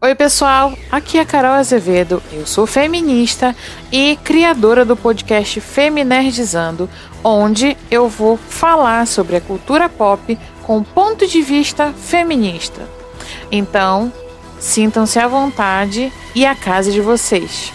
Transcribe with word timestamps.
Oi, 0.00 0.14
pessoal, 0.14 0.74
aqui 0.92 1.18
é 1.18 1.24
Carol 1.24 1.54
Azevedo. 1.54 2.22
Eu 2.30 2.46
sou 2.46 2.68
feminista 2.68 3.54
e 3.90 4.16
criadora 4.22 4.84
do 4.84 4.96
podcast 4.96 5.60
Feminerdizando, 5.60 6.88
onde 7.24 7.76
eu 7.90 8.08
vou 8.08 8.36
falar 8.36 9.08
sobre 9.08 9.34
a 9.34 9.40
cultura 9.40 9.88
pop 9.88 10.38
com 10.62 10.84
ponto 10.84 11.26
de 11.26 11.42
vista 11.42 11.92
feminista. 11.94 12.82
Então, 13.50 14.12
sintam-se 14.60 15.18
à 15.18 15.26
vontade 15.26 16.12
e 16.32 16.46
a 16.46 16.54
casa 16.54 16.92
de 16.92 17.00
vocês. 17.00 17.72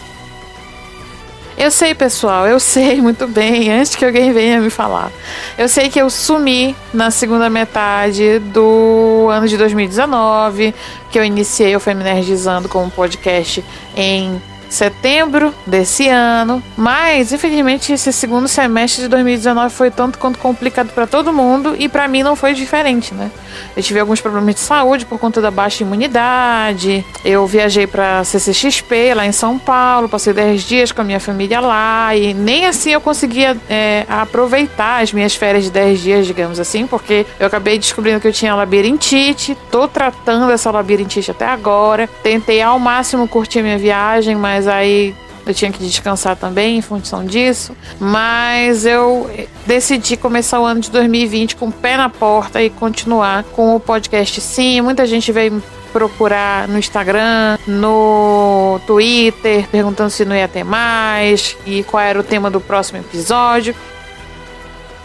Eu 1.64 1.70
sei, 1.70 1.94
pessoal, 1.94 2.46
eu 2.46 2.60
sei 2.60 3.00
muito 3.00 3.26
bem, 3.26 3.72
antes 3.72 3.96
que 3.96 4.04
alguém 4.04 4.34
venha 4.34 4.60
me 4.60 4.68
falar. 4.68 5.10
Eu 5.56 5.66
sei 5.66 5.88
que 5.88 5.98
eu 5.98 6.10
sumi 6.10 6.76
na 6.92 7.10
segunda 7.10 7.48
metade 7.48 8.38
do 8.38 9.28
ano 9.30 9.48
de 9.48 9.56
2019, 9.56 10.74
que 11.10 11.18
eu 11.18 11.24
iniciei 11.24 11.74
o 11.74 11.80
Feminerdizando 11.80 12.68
como 12.68 12.90
podcast 12.90 13.64
em 13.96 14.42
setembro 14.74 15.54
desse 15.66 16.08
ano, 16.08 16.62
mas 16.76 17.32
infelizmente 17.32 17.92
esse 17.92 18.12
segundo 18.12 18.48
semestre 18.48 19.02
de 19.02 19.08
2019 19.08 19.74
foi 19.74 19.90
tanto 19.90 20.18
quanto 20.18 20.38
complicado 20.38 20.90
para 20.92 21.06
todo 21.06 21.32
mundo 21.32 21.74
e 21.78 21.88
para 21.88 22.06
mim 22.08 22.22
não 22.22 22.36
foi 22.36 22.54
diferente, 22.54 23.14
né? 23.14 23.30
Eu 23.76 23.82
tive 23.82 24.00
alguns 24.00 24.20
problemas 24.20 24.56
de 24.56 24.60
saúde 24.60 25.06
por 25.06 25.18
conta 25.18 25.40
da 25.40 25.50
baixa 25.50 25.82
imunidade. 25.84 27.04
Eu 27.24 27.46
viajei 27.46 27.86
para 27.86 28.24
CCXP 28.24 29.14
lá 29.14 29.26
em 29.26 29.32
São 29.32 29.58
Paulo, 29.58 30.08
passei 30.08 30.32
10 30.32 30.62
dias 30.62 30.92
com 30.92 31.00
a 31.00 31.04
minha 31.04 31.20
família 31.20 31.60
lá 31.60 32.14
e 32.16 32.34
nem 32.34 32.66
assim 32.66 32.90
eu 32.90 33.00
conseguia 33.00 33.56
é, 33.68 34.04
aproveitar 34.08 35.02
as 35.02 35.12
minhas 35.12 35.34
férias 35.34 35.64
de 35.64 35.70
10 35.70 36.00
dias, 36.00 36.26
digamos 36.26 36.58
assim, 36.58 36.86
porque 36.86 37.26
eu 37.38 37.46
acabei 37.46 37.78
descobrindo 37.78 38.20
que 38.20 38.28
eu 38.28 38.32
tinha 38.32 38.54
labirintite, 38.54 39.56
tô 39.70 39.86
tratando 39.86 40.50
essa 40.50 40.70
labirintite 40.70 41.30
até 41.30 41.46
agora. 41.46 42.08
Tentei 42.22 42.60
ao 42.60 42.78
máximo 42.78 43.28
curtir 43.28 43.62
minha 43.62 43.78
viagem, 43.78 44.36
mas 44.36 44.63
mas 44.64 44.68
aí 44.68 45.14
eu 45.46 45.52
tinha 45.52 45.70
que 45.70 45.78
descansar 45.84 46.36
também 46.36 46.78
em 46.78 46.82
função 46.82 47.24
disso. 47.24 47.76
Mas 48.00 48.86
eu 48.86 49.30
decidi 49.66 50.16
começar 50.16 50.58
o 50.58 50.64
ano 50.64 50.80
de 50.80 50.90
2020 50.90 51.56
com 51.56 51.68
o 51.68 51.72
pé 51.72 51.98
na 51.98 52.08
porta 52.08 52.62
e 52.62 52.70
continuar 52.70 53.44
com 53.44 53.76
o 53.76 53.80
podcast 53.80 54.40
sim. 54.40 54.80
Muita 54.80 55.04
gente 55.04 55.30
veio 55.30 55.62
procurar 55.92 56.66
no 56.66 56.78
Instagram, 56.78 57.58
no 57.66 58.80
Twitter, 58.86 59.68
perguntando 59.68 60.10
se 60.10 60.24
não 60.24 60.34
ia 60.34 60.48
ter 60.48 60.64
mais 60.64 61.56
e 61.66 61.82
qual 61.84 62.02
era 62.02 62.18
o 62.18 62.22
tema 62.22 62.50
do 62.50 62.60
próximo 62.60 63.00
episódio. 63.00 63.74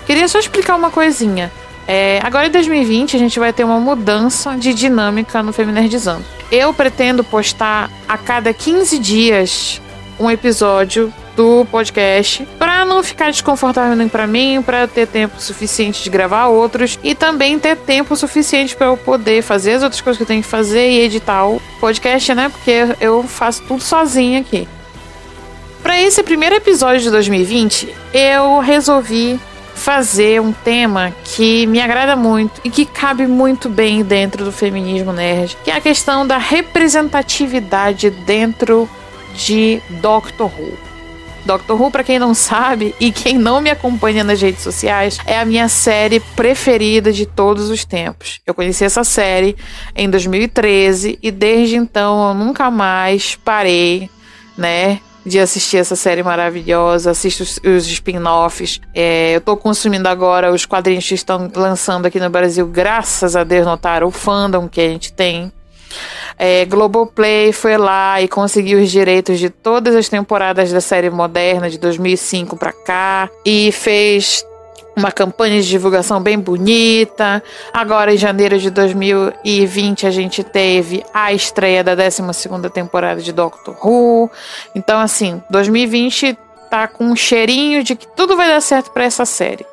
Queria 0.05 0.27
só 0.27 0.39
explicar 0.39 0.75
uma 0.75 0.89
coisinha. 0.89 1.51
É, 1.91 2.19
agora 2.21 2.45
em 2.45 2.51
2020 2.51 3.15
a 3.15 3.19
gente 3.19 3.39
vai 3.39 3.51
ter 3.51 3.63
uma 3.63 3.79
mudança 3.79 4.55
de 4.55 4.75
dinâmica 4.75 5.41
no 5.41 5.51
Feminerdizando. 5.51 6.23
Eu 6.51 6.71
pretendo 6.71 7.23
postar 7.23 7.89
a 8.07 8.15
cada 8.15 8.53
15 8.53 8.99
dias 8.99 9.81
um 10.19 10.29
episódio 10.29 11.11
do 11.35 11.65
podcast 11.71 12.47
para 12.59 12.85
não 12.85 13.01
ficar 13.01 13.31
desconfortável 13.31 13.95
nem 13.95 14.07
para 14.07 14.27
mim, 14.27 14.61
para 14.61 14.87
ter 14.87 15.07
tempo 15.07 15.41
suficiente 15.41 16.03
de 16.03 16.11
gravar 16.11 16.45
outros 16.49 16.99
e 17.03 17.15
também 17.15 17.57
ter 17.57 17.75
tempo 17.75 18.15
suficiente 18.15 18.75
para 18.75 18.85
eu 18.85 18.95
poder 18.95 19.41
fazer 19.41 19.71
as 19.71 19.81
outras 19.81 19.99
coisas 19.99 20.17
que 20.17 20.23
eu 20.23 20.27
tenho 20.27 20.43
que 20.43 20.47
fazer 20.47 20.91
e 20.91 20.99
editar 20.99 21.47
o 21.47 21.59
podcast, 21.79 22.35
né? 22.35 22.49
Porque 22.49 22.95
eu 23.01 23.23
faço 23.23 23.63
tudo 23.63 23.81
sozinha 23.81 24.41
aqui. 24.41 24.67
Para 25.81 25.99
esse 25.99 26.21
primeiro 26.21 26.53
episódio 26.53 27.01
de 27.01 27.09
2020, 27.09 27.95
eu 28.13 28.59
resolvi 28.59 29.39
fazer 29.79 30.41
um 30.41 30.51
tema 30.51 31.11
que 31.23 31.65
me 31.65 31.79
agrada 31.79 32.15
muito 32.15 32.61
e 32.63 32.69
que 32.69 32.85
cabe 32.85 33.25
muito 33.25 33.69
bem 33.69 34.03
dentro 34.03 34.43
do 34.43 34.51
feminismo 34.51 35.13
nerd, 35.13 35.57
que 35.63 35.71
é 35.71 35.75
a 35.75 35.81
questão 35.81 36.27
da 36.27 36.37
representatividade 36.37 38.09
dentro 38.11 38.87
de 39.33 39.81
Doctor 40.01 40.47
Who. 40.47 40.77
Doctor 41.45 41.81
Who, 41.81 41.89
para 41.89 42.03
quem 42.03 42.19
não 42.19 42.33
sabe 42.33 42.93
e 42.99 43.11
quem 43.11 43.37
não 43.37 43.61
me 43.61 43.69
acompanha 43.69 44.23
nas 44.23 44.41
redes 44.41 44.61
sociais, 44.61 45.17
é 45.25 45.39
a 45.39 45.45
minha 45.45 45.69
série 45.69 46.19
preferida 46.19 47.11
de 47.11 47.25
todos 47.25 47.69
os 47.69 47.85
tempos. 47.85 48.41
Eu 48.45 48.53
conheci 48.53 48.83
essa 48.83 49.05
série 49.05 49.55
em 49.95 50.09
2013 50.09 51.17
e 51.23 51.31
desde 51.31 51.77
então 51.77 52.29
eu 52.29 52.33
nunca 52.35 52.69
mais 52.69 53.35
parei, 53.35 54.09
né, 54.57 54.99
de 55.25 55.39
assistir 55.39 55.77
essa 55.77 55.95
série 55.95 56.23
maravilhosa, 56.23 57.11
assisto 57.11 57.43
os, 57.43 57.87
spin-offs. 57.87 58.79
É, 58.93 59.35
eu 59.35 59.41
tô 59.41 59.55
consumindo 59.57 60.07
agora 60.07 60.51
os 60.51 60.65
quadrinhos 60.65 61.07
que 61.07 61.13
estão 61.13 61.51
lançando 61.55 62.05
aqui 62.05 62.19
no 62.19 62.29
Brasil, 62.29 62.65
graças 62.67 63.35
a 63.35 63.43
Deus, 63.43 63.65
notaram 63.65 64.07
o 64.07 64.11
fandom 64.11 64.67
que 64.67 64.81
a 64.81 64.87
gente 64.87 65.11
tem. 65.13 65.51
É, 66.37 66.63
Globoplay 66.65 67.51
foi 67.51 67.77
lá 67.77 68.21
e 68.21 68.27
conseguiu 68.27 68.79
os 68.79 68.89
direitos 68.89 69.39
de 69.39 69.49
todas 69.49 69.95
as 69.95 70.07
temporadas 70.07 70.71
da 70.71 70.79
série 70.79 71.09
moderna 71.09 71.69
de 71.69 71.77
2005 71.77 72.55
para 72.55 72.71
cá 72.71 73.29
e 73.45 73.71
fez 73.71 74.45
uma 74.99 75.11
campanha 75.11 75.61
de 75.61 75.67
divulgação 75.67 76.21
bem 76.21 76.37
bonita. 76.37 77.41
Agora, 77.73 78.13
em 78.13 78.17
janeiro 78.17 78.59
de 78.59 78.69
2020, 78.69 80.05
a 80.05 80.11
gente 80.11 80.43
teve 80.43 81.03
a 81.13 81.33
estreia 81.33 81.83
da 81.83 81.95
12 81.95 82.21
temporada 82.71 83.21
de 83.21 83.31
Doctor 83.31 83.75
Who. 83.83 84.29
Então, 84.75 84.99
assim, 84.99 85.41
2020 85.49 86.37
tá 86.69 86.87
com 86.87 87.05
um 87.05 87.15
cheirinho 87.15 87.83
de 87.83 87.95
que 87.95 88.07
tudo 88.07 88.35
vai 88.35 88.47
dar 88.47 88.61
certo 88.61 88.91
para 88.91 89.05
essa 89.05 89.25
série. 89.25 89.65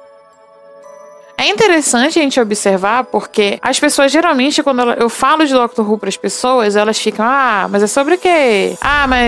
É 1.38 1.48
interessante 1.48 2.18
a 2.18 2.22
gente 2.22 2.40
observar 2.40 3.04
porque 3.04 3.58
as 3.60 3.78
pessoas 3.78 4.10
geralmente, 4.10 4.62
quando 4.62 4.82
eu 4.92 5.08
falo 5.08 5.44
de 5.44 5.52
Doctor 5.52 5.88
Who 5.88 5.98
para 5.98 6.08
as 6.08 6.16
pessoas, 6.16 6.76
elas 6.76 6.98
ficam, 6.98 7.26
ah, 7.26 7.66
mas 7.70 7.82
é 7.82 7.86
sobre 7.86 8.14
o 8.14 8.18
quê? 8.18 8.76
Ah, 8.80 9.06
mas 9.06 9.22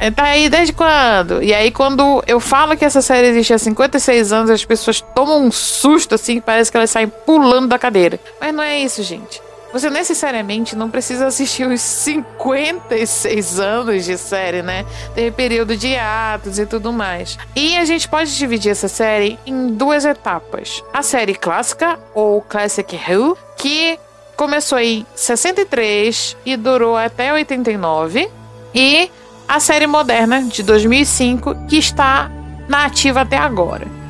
é, 0.00 0.10
tá 0.10 0.24
aí 0.24 0.48
desde 0.48 0.72
quando? 0.72 1.40
E 1.42 1.54
aí, 1.54 1.70
quando 1.70 2.24
eu 2.26 2.40
falo 2.40 2.76
que 2.76 2.84
essa 2.84 3.00
série 3.00 3.28
existe 3.28 3.54
há 3.54 3.58
56 3.58 4.32
anos, 4.32 4.50
as 4.50 4.64
pessoas 4.64 5.00
tomam 5.14 5.44
um 5.44 5.52
susto 5.52 6.16
assim, 6.16 6.40
parece 6.40 6.70
que 6.70 6.76
elas 6.76 6.90
saem 6.90 7.06
pulando 7.08 7.68
da 7.68 7.78
cadeira. 7.78 8.18
Mas 8.40 8.52
não 8.52 8.62
é 8.62 8.80
isso, 8.80 9.00
gente. 9.04 9.40
Você 9.72 9.88
necessariamente 9.88 10.76
não 10.76 10.90
precisa 10.90 11.26
assistir 11.26 11.66
os 11.66 11.80
56 11.80 13.58
anos 13.58 14.04
de 14.04 14.18
série, 14.18 14.62
né? 14.62 14.84
Teve 15.14 15.30
período 15.30 15.76
de 15.76 15.96
atos 15.96 16.58
e 16.58 16.66
tudo 16.66 16.92
mais. 16.92 17.38
E 17.56 17.76
a 17.76 17.84
gente 17.84 18.06
pode 18.08 18.36
dividir 18.36 18.70
essa 18.70 18.88
série 18.88 19.38
em 19.46 19.68
duas 19.68 20.04
etapas. 20.04 20.82
A 20.92 21.02
série 21.02 21.34
clássica, 21.34 21.98
ou 22.14 22.42
Classic 22.42 22.94
Who, 22.96 23.36
que 23.56 23.98
começou 24.36 24.78
em 24.78 25.06
63 25.14 26.36
e 26.44 26.56
durou 26.56 26.96
até 26.96 27.32
89. 27.32 28.28
E 28.74 29.10
a 29.48 29.58
série 29.58 29.86
moderna, 29.86 30.42
de 30.42 30.62
2005, 30.62 31.66
que 31.66 31.78
está 31.78 32.30
na 32.68 32.84
ativa 32.86 33.22
até 33.22 33.36
agora. 33.36 34.01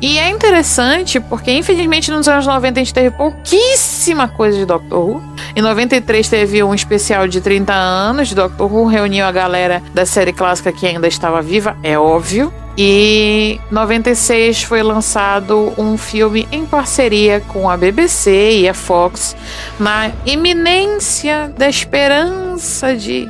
E 0.00 0.18
é 0.18 0.30
interessante 0.30 1.20
porque, 1.20 1.52
infelizmente, 1.52 2.10
nos 2.10 2.26
anos 2.26 2.46
90 2.46 2.80
a 2.80 2.82
gente 2.82 2.94
teve 2.94 3.10
pouquíssima 3.10 4.26
coisa 4.28 4.56
de 4.56 4.64
Doctor 4.64 4.98
Who. 4.98 5.22
Em 5.54 5.60
93 5.60 6.26
teve 6.26 6.62
um 6.62 6.74
especial 6.74 7.28
de 7.28 7.40
30 7.40 7.74
anos 7.74 8.28
de 8.28 8.34
Doctor 8.34 8.72
Who, 8.72 8.86
reuniu 8.86 9.26
a 9.26 9.32
galera 9.32 9.82
da 9.92 10.06
série 10.06 10.32
clássica 10.32 10.72
que 10.72 10.86
ainda 10.86 11.06
estava 11.06 11.42
viva, 11.42 11.76
é 11.82 11.98
óbvio. 11.98 12.50
E 12.78 13.60
96 13.70 14.62
foi 14.62 14.82
lançado 14.82 15.74
um 15.76 15.98
filme 15.98 16.48
em 16.50 16.64
parceria 16.64 17.40
com 17.40 17.68
a 17.68 17.76
BBC 17.76 18.60
e 18.60 18.68
a 18.68 18.72
Fox, 18.72 19.36
na 19.78 20.10
iminência 20.24 21.52
da 21.58 21.68
esperança 21.68 22.96
de 22.96 23.28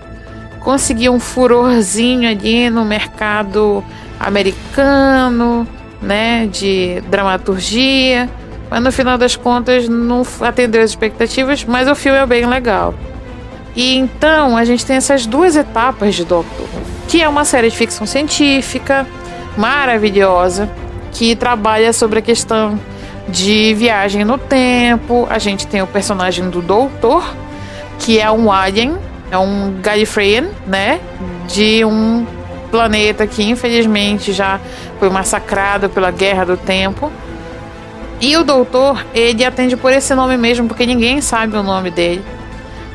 conseguir 0.61 1.09
um 1.09 1.19
furorzinho 1.19 2.31
ali 2.31 2.71
no 2.71 2.85
mercado 2.85 3.83
americano 4.21 5.67
né, 6.01 6.47
de 6.47 7.01
dramaturgia, 7.09 8.29
mas 8.71 8.83
no 8.83 8.93
final 8.93 9.19
das 9.19 9.37
contas 9.37 9.89
não 9.89 10.23
atendeu 10.41 10.83
as 10.83 10.91
expectativas, 10.91 11.65
mas 11.65 11.89
o 11.89 11.95
filme 11.95 12.19
é 12.19 12.27
bem 12.27 12.47
legal. 12.47 12.95
E 13.75 13.97
então 13.97 14.57
a 14.57 14.65
gente 14.65 14.85
tem 14.85 14.97
essas 14.97 15.27
duas 15.27 15.57
etapas 15.57 16.15
de 16.15 16.25
Doctor 16.25 16.67
que 17.11 17.21
é 17.21 17.29
uma 17.29 17.45
série 17.45 17.69
de 17.69 17.77
ficção 17.77 18.07
científica 18.07 19.05
maravilhosa, 19.57 20.71
que 21.11 21.35
trabalha 21.35 21.93
sobre 21.93 22.21
a 22.21 22.23
questão 22.23 22.79
de 23.29 23.75
viagem 23.75 24.25
no 24.25 24.39
tempo. 24.39 25.27
A 25.29 25.37
gente 25.41 25.67
tem 25.67 25.83
o 25.83 25.89
personagem 25.89 26.49
do 26.49 26.63
Doutor, 26.63 27.35
que 27.99 28.21
é 28.21 28.31
um 28.31 28.53
alien, 28.53 28.97
é 29.29 29.37
um 29.37 29.75
Gallifreyan, 29.83 30.51
né, 30.69 31.01
de 31.49 31.85
um 31.85 32.25
planeta 32.71 33.27
que 33.27 33.43
infelizmente 33.43 34.33
já 34.33 34.61
foi 34.99 35.11
massacrado 35.11 35.89
pela 35.89 36.11
Guerra 36.11 36.45
do 36.45 36.57
Tempo. 36.57 37.11
E 38.21 38.37
o 38.37 38.45
doutor, 38.45 39.05
ele 39.15 39.45
atende 39.45 39.77
por 39.77 39.93
esse 39.93 40.15
nome 40.15 40.37
mesmo, 40.37 40.69
porque 40.69 40.85
ninguém 40.85 41.21
sabe 41.21 41.57
o 41.57 41.63
nome 41.63 41.91
dele. 41.91 42.23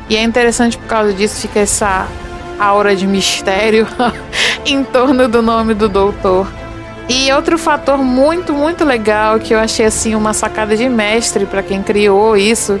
E 0.08 0.16
é 0.16 0.22
interessante 0.22 0.78
por 0.78 0.86
causa 0.86 1.12
disso, 1.12 1.40
fica 1.40 1.60
essa 1.60 2.06
aura 2.58 2.94
de 2.94 3.06
mistério 3.06 3.86
em 4.64 4.84
torno 4.84 5.28
do 5.28 5.42
nome 5.42 5.74
do 5.74 5.88
doutor. 5.88 6.46
E 7.08 7.30
outro 7.32 7.58
fator 7.58 7.98
muito, 7.98 8.52
muito 8.52 8.84
legal 8.84 9.38
que 9.38 9.54
eu 9.54 9.58
achei 9.58 9.86
assim 9.86 10.14
uma 10.14 10.32
sacada 10.32 10.76
de 10.76 10.88
mestre 10.88 11.46
para 11.46 11.62
quem 11.62 11.82
criou 11.82 12.36
isso 12.36 12.80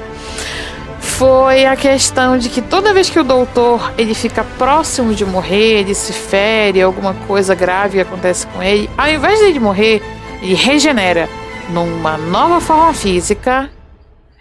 foi 1.16 1.64
a 1.64 1.74
questão 1.74 2.36
de 2.36 2.50
que 2.50 2.60
toda 2.60 2.92
vez 2.92 3.08
que 3.08 3.18
o 3.18 3.24
doutor 3.24 3.90
ele 3.96 4.12
fica 4.12 4.44
próximo 4.58 5.14
de 5.14 5.24
morrer, 5.24 5.80
ele 5.80 5.94
se 5.94 6.12
fere, 6.12 6.82
alguma 6.82 7.14
coisa 7.26 7.54
grave 7.54 7.98
acontece 7.98 8.46
com 8.48 8.62
ele, 8.62 8.90
ao 8.98 9.08
invés 9.08 9.40
de 9.50 9.58
morrer, 9.58 10.02
ele 10.42 10.54
regenera 10.54 11.26
numa 11.70 12.18
nova 12.18 12.60
forma 12.60 12.92
física 12.92 13.70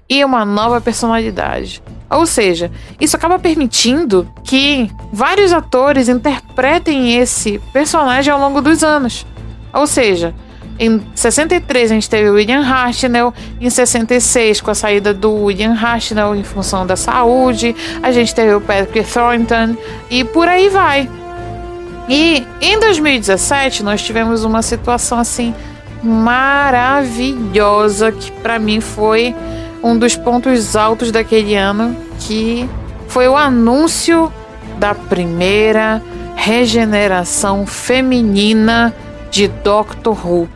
e 0.10 0.24
uma 0.26 0.44
nova 0.44 0.82
personalidade. 0.82 1.82
Ou 2.10 2.26
seja, 2.26 2.70
isso 3.00 3.16
acaba 3.16 3.40
permitindo 3.40 4.30
que 4.44 4.92
vários 5.14 5.54
atores 5.54 6.10
interpretem 6.10 7.16
esse 7.16 7.58
personagem 7.72 8.34
ao 8.34 8.40
longo 8.40 8.62
dos 8.62 8.84
anos. 8.84 9.26
Ou 9.74 9.88
seja, 9.88 10.36
em 10.78 11.02
63 11.16 11.92
a 11.92 11.96
gente 11.96 12.10
teve 12.10 12.30
William 12.30 12.62
Hartnell, 12.62 13.34
em 13.60 13.70
66 13.70 14.62
com 14.62 14.72
a 14.72 14.76
saída 14.76 15.14
do 15.14 15.46
William 15.46 15.74
Hartnell 15.74 16.36
em 16.36 16.44
função 16.44 16.86
da 16.86 16.96
saúde, 16.96 17.76
a 18.04 18.12
gente 18.12 18.36
teve 18.36 18.54
o 18.54 18.62
Patrick 18.62 19.12
Thornton 19.12 19.76
e 20.10 20.24
por 20.24 20.48
aí 20.48 20.70
vai. 20.70 21.10
E 22.10 22.46
em 22.62 22.80
2017 22.80 23.84
nós 23.84 24.02
tivemos 24.02 24.44
uma 24.44 24.62
situação 24.62 25.18
assim 25.18 25.56
maravilhosa 26.04 28.12
que 28.12 28.32
para 28.32 28.60
mim 28.60 28.82
foi 28.82 29.34
um 29.82 29.98
dos 29.98 30.16
pontos 30.16 30.76
altos 30.76 31.12
daquele 31.12 31.56
ano, 31.56 31.96
que 32.20 32.70
foi 33.08 33.28
o 33.28 33.36
anúncio 33.36 34.32
da 34.78 34.94
primeira 34.94 36.00
regeneração 36.36 37.66
feminina 37.66 38.94
de 39.32 39.48
Doctor 39.48 40.28
Who 40.28 40.48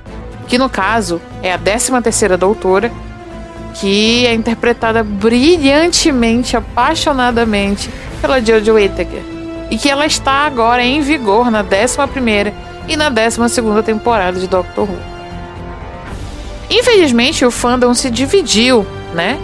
que 0.49 0.57
no 0.57 0.69
caso 0.69 1.21
é 1.43 1.53
a 1.53 1.57
13 1.57 2.01
terceira 2.01 2.35
doutora, 2.35 2.91
que 3.75 4.25
é 4.25 4.33
interpretada 4.33 5.03
brilhantemente, 5.03 6.57
apaixonadamente 6.57 7.89
pela 8.19 8.43
Jodie 8.43 8.71
Whittaker. 8.71 9.21
E 9.69 9.77
que 9.77 9.87
ela 9.87 10.07
está 10.07 10.45
agora 10.47 10.83
em 10.83 10.99
vigor 11.01 11.51
na 11.51 11.61
11 11.61 12.11
primeira 12.11 12.51
e 12.87 12.97
na 12.97 13.09
12 13.09 13.47
segunda 13.49 13.83
temporada 13.83 14.39
de 14.39 14.47
Doctor 14.47 14.89
Who. 14.89 14.97
Infelizmente, 16.71 17.45
o 17.45 17.51
fandom 17.51 17.93
se 17.93 18.09
dividiu, 18.09 18.85
né? 19.13 19.39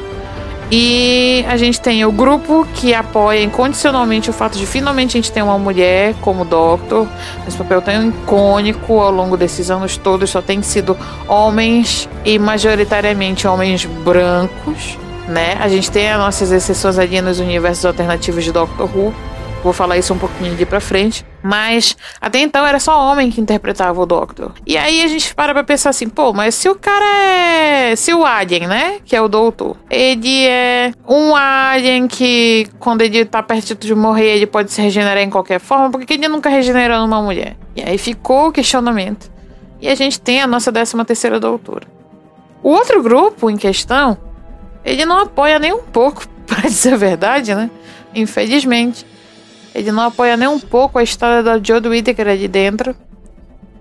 E 0.71 1.45
a 1.47 1.57
gente 1.57 1.79
tem 1.79 2.03
o 2.05 2.11
grupo 2.11 2.67
que 2.73 2.93
apoia 2.93 3.43
incondicionalmente 3.43 4.29
o 4.29 4.33
fato 4.33 4.57
de 4.57 4.65
finalmente 4.65 5.15
a 5.17 5.21
gente 5.21 5.31
ter 5.31 5.43
uma 5.43 5.59
mulher 5.59 6.15
como 6.21 6.43
Doctor. 6.43 7.07
Esse 7.47 7.55
papel 7.55 7.81
tão 7.81 8.09
icônico 8.09 8.99
ao 8.99 9.11
longo 9.11 9.37
desses 9.37 9.69
anos 9.69 9.95
todos, 9.97 10.31
só 10.31 10.41
tem 10.41 10.61
sido 10.63 10.97
homens 11.27 12.09
e 12.23 12.39
majoritariamente 12.39 13.47
homens 13.47 13.85
brancos, 13.85 14.97
né? 15.27 15.55
A 15.59 15.67
gente 15.67 15.91
tem 15.91 16.09
as 16.09 16.17
nossas 16.17 16.51
exceções 16.51 16.97
ali 16.97 17.21
nos 17.21 17.39
universos 17.39 17.85
alternativos 17.85 18.43
de 18.43 18.51
Doctor 18.51 18.89
Who. 18.95 19.13
Vou 19.65 19.73
falar 19.73 19.97
isso 19.97 20.13
um 20.13 20.19
pouquinho 20.19 20.53
ali 20.53 20.63
pra 20.63 20.79
frente. 20.79 21.25
Mas 21.41 21.97
até 22.21 22.37
então 22.37 22.63
era 22.67 22.79
só 22.79 23.01
homem 23.11 23.31
que 23.31 23.41
interpretava 23.41 23.99
o 23.99 24.05
Doctor. 24.05 24.51
E 24.63 24.77
aí 24.77 25.01
a 25.01 25.07
gente 25.07 25.33
para 25.33 25.55
pra 25.55 25.63
pensar 25.63 25.89
assim, 25.89 26.07
pô, 26.07 26.31
mas 26.31 26.53
se 26.53 26.69
o 26.69 26.75
cara 26.75 27.03
é. 27.03 27.95
Se 27.95 28.13
o 28.13 28.23
Alien, 28.23 28.67
né? 28.67 28.99
Que 29.03 29.15
é 29.15 29.21
o 29.21 29.27
Doutor, 29.27 29.75
ele 29.89 30.45
é 30.45 30.93
um 31.07 31.35
Alien 31.35 32.07
que 32.07 32.67
quando 32.77 33.01
ele 33.01 33.25
tá 33.25 33.41
perto 33.41 33.73
de 33.73 33.95
morrer, 33.95 34.35
ele 34.35 34.45
pode 34.45 34.71
se 34.71 34.79
regenerar 34.79 35.23
em 35.23 35.31
qualquer 35.31 35.59
forma, 35.59 35.89
por 35.89 36.05
que 36.05 36.13
ele 36.13 36.27
nunca 36.27 36.47
regenerou 36.47 36.99
numa 36.99 37.19
mulher? 37.19 37.57
E 37.75 37.81
aí 37.81 37.97
ficou 37.97 38.49
o 38.49 38.51
questionamento. 38.51 39.31
E 39.81 39.89
a 39.89 39.95
gente 39.95 40.21
tem 40.21 40.43
a 40.43 40.45
nossa 40.45 40.71
13 40.71 41.03
terceira 41.05 41.39
doutora. 41.39 41.87
O 42.61 42.69
outro 42.69 43.01
grupo 43.01 43.49
em 43.49 43.57
questão, 43.57 44.15
ele 44.83 45.07
não 45.07 45.21
apoia 45.21 45.57
nem 45.57 45.73
um 45.73 45.81
pouco, 45.81 46.23
para 46.45 46.69
dizer 46.69 46.93
a 46.93 46.97
verdade, 46.97 47.55
né? 47.55 47.71
Infelizmente. 48.13 49.14
Ele 49.75 49.91
não 49.91 50.03
apoia 50.03 50.37
nem 50.37 50.47
um 50.47 50.59
pouco 50.59 50.97
a 50.97 51.03
história 51.03 51.43
da 51.43 51.61
Jodie 51.61 51.89
Whittaker 51.89 52.29
ali 52.29 52.47
dentro, 52.47 52.95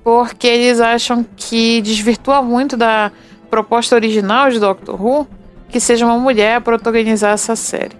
porque 0.03 0.49
eles 0.49 0.81
acham 0.81 1.25
que 1.37 1.81
desvirtua 1.81 2.43
muito 2.43 2.77
da 2.77 3.13
proposta 3.49 3.95
original 3.95 4.51
de 4.51 4.59
Doctor 4.59 5.01
Who 5.01 5.29
que 5.69 5.79
seja 5.79 6.05
uma 6.05 6.19
mulher 6.19 6.57
a 6.57 6.61
protagonizar 6.61 7.33
essa 7.33 7.55
série. 7.55 7.97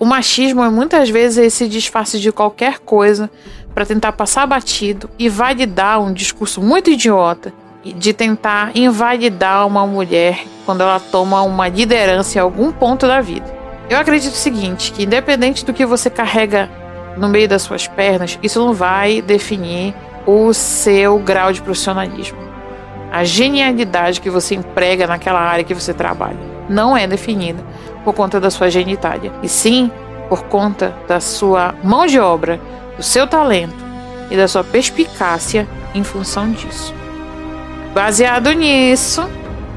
O 0.00 0.04
machismo 0.04 0.62
é 0.62 0.68
muitas 0.68 1.08
vezes 1.08 1.38
esse 1.38 1.68
disfarce 1.68 2.18
de 2.20 2.30
qualquer 2.30 2.80
coisa 2.80 3.30
para 3.72 3.86
tentar 3.86 4.12
passar 4.12 4.46
batido 4.46 5.08
e 5.18 5.28
validar 5.28 6.00
um 6.00 6.12
discurso 6.12 6.60
muito 6.60 6.90
idiota 6.90 7.52
de 7.84 8.12
tentar 8.12 8.76
invalidar 8.76 9.66
uma 9.66 9.86
mulher 9.86 10.44
quando 10.66 10.80
ela 10.80 11.00
toma 11.00 11.42
uma 11.42 11.68
liderança 11.68 12.38
em 12.38 12.40
algum 12.40 12.70
ponto 12.70 13.06
da 13.06 13.20
vida. 13.20 13.57
Eu 13.88 13.98
acredito 13.98 14.34
o 14.34 14.36
seguinte, 14.36 14.92
que 14.92 15.04
independente 15.04 15.64
do 15.64 15.72
que 15.72 15.86
você 15.86 16.10
carrega 16.10 16.68
no 17.16 17.28
meio 17.28 17.48
das 17.48 17.62
suas 17.62 17.88
pernas, 17.88 18.38
isso 18.42 18.58
não 18.60 18.74
vai 18.74 19.22
definir 19.22 19.94
o 20.26 20.52
seu 20.52 21.18
grau 21.18 21.52
de 21.52 21.62
profissionalismo. 21.62 22.38
A 23.10 23.24
genialidade 23.24 24.20
que 24.20 24.28
você 24.28 24.54
emprega 24.54 25.06
naquela 25.06 25.40
área 25.40 25.64
que 25.64 25.72
você 25.72 25.94
trabalha 25.94 26.36
não 26.68 26.94
é 26.94 27.06
definida 27.06 27.64
por 28.04 28.12
conta 28.12 28.38
da 28.38 28.50
sua 28.50 28.70
genitália, 28.70 29.32
e 29.42 29.48
sim 29.48 29.90
por 30.28 30.44
conta 30.44 30.94
da 31.08 31.18
sua 31.18 31.74
mão 31.82 32.06
de 32.06 32.20
obra, 32.20 32.60
do 32.94 33.02
seu 33.02 33.26
talento 33.26 33.74
e 34.30 34.36
da 34.36 34.46
sua 34.46 34.62
perspicácia 34.62 35.66
em 35.94 36.04
função 36.04 36.50
disso. 36.50 36.94
Baseado 37.94 38.52
nisso, 38.52 39.26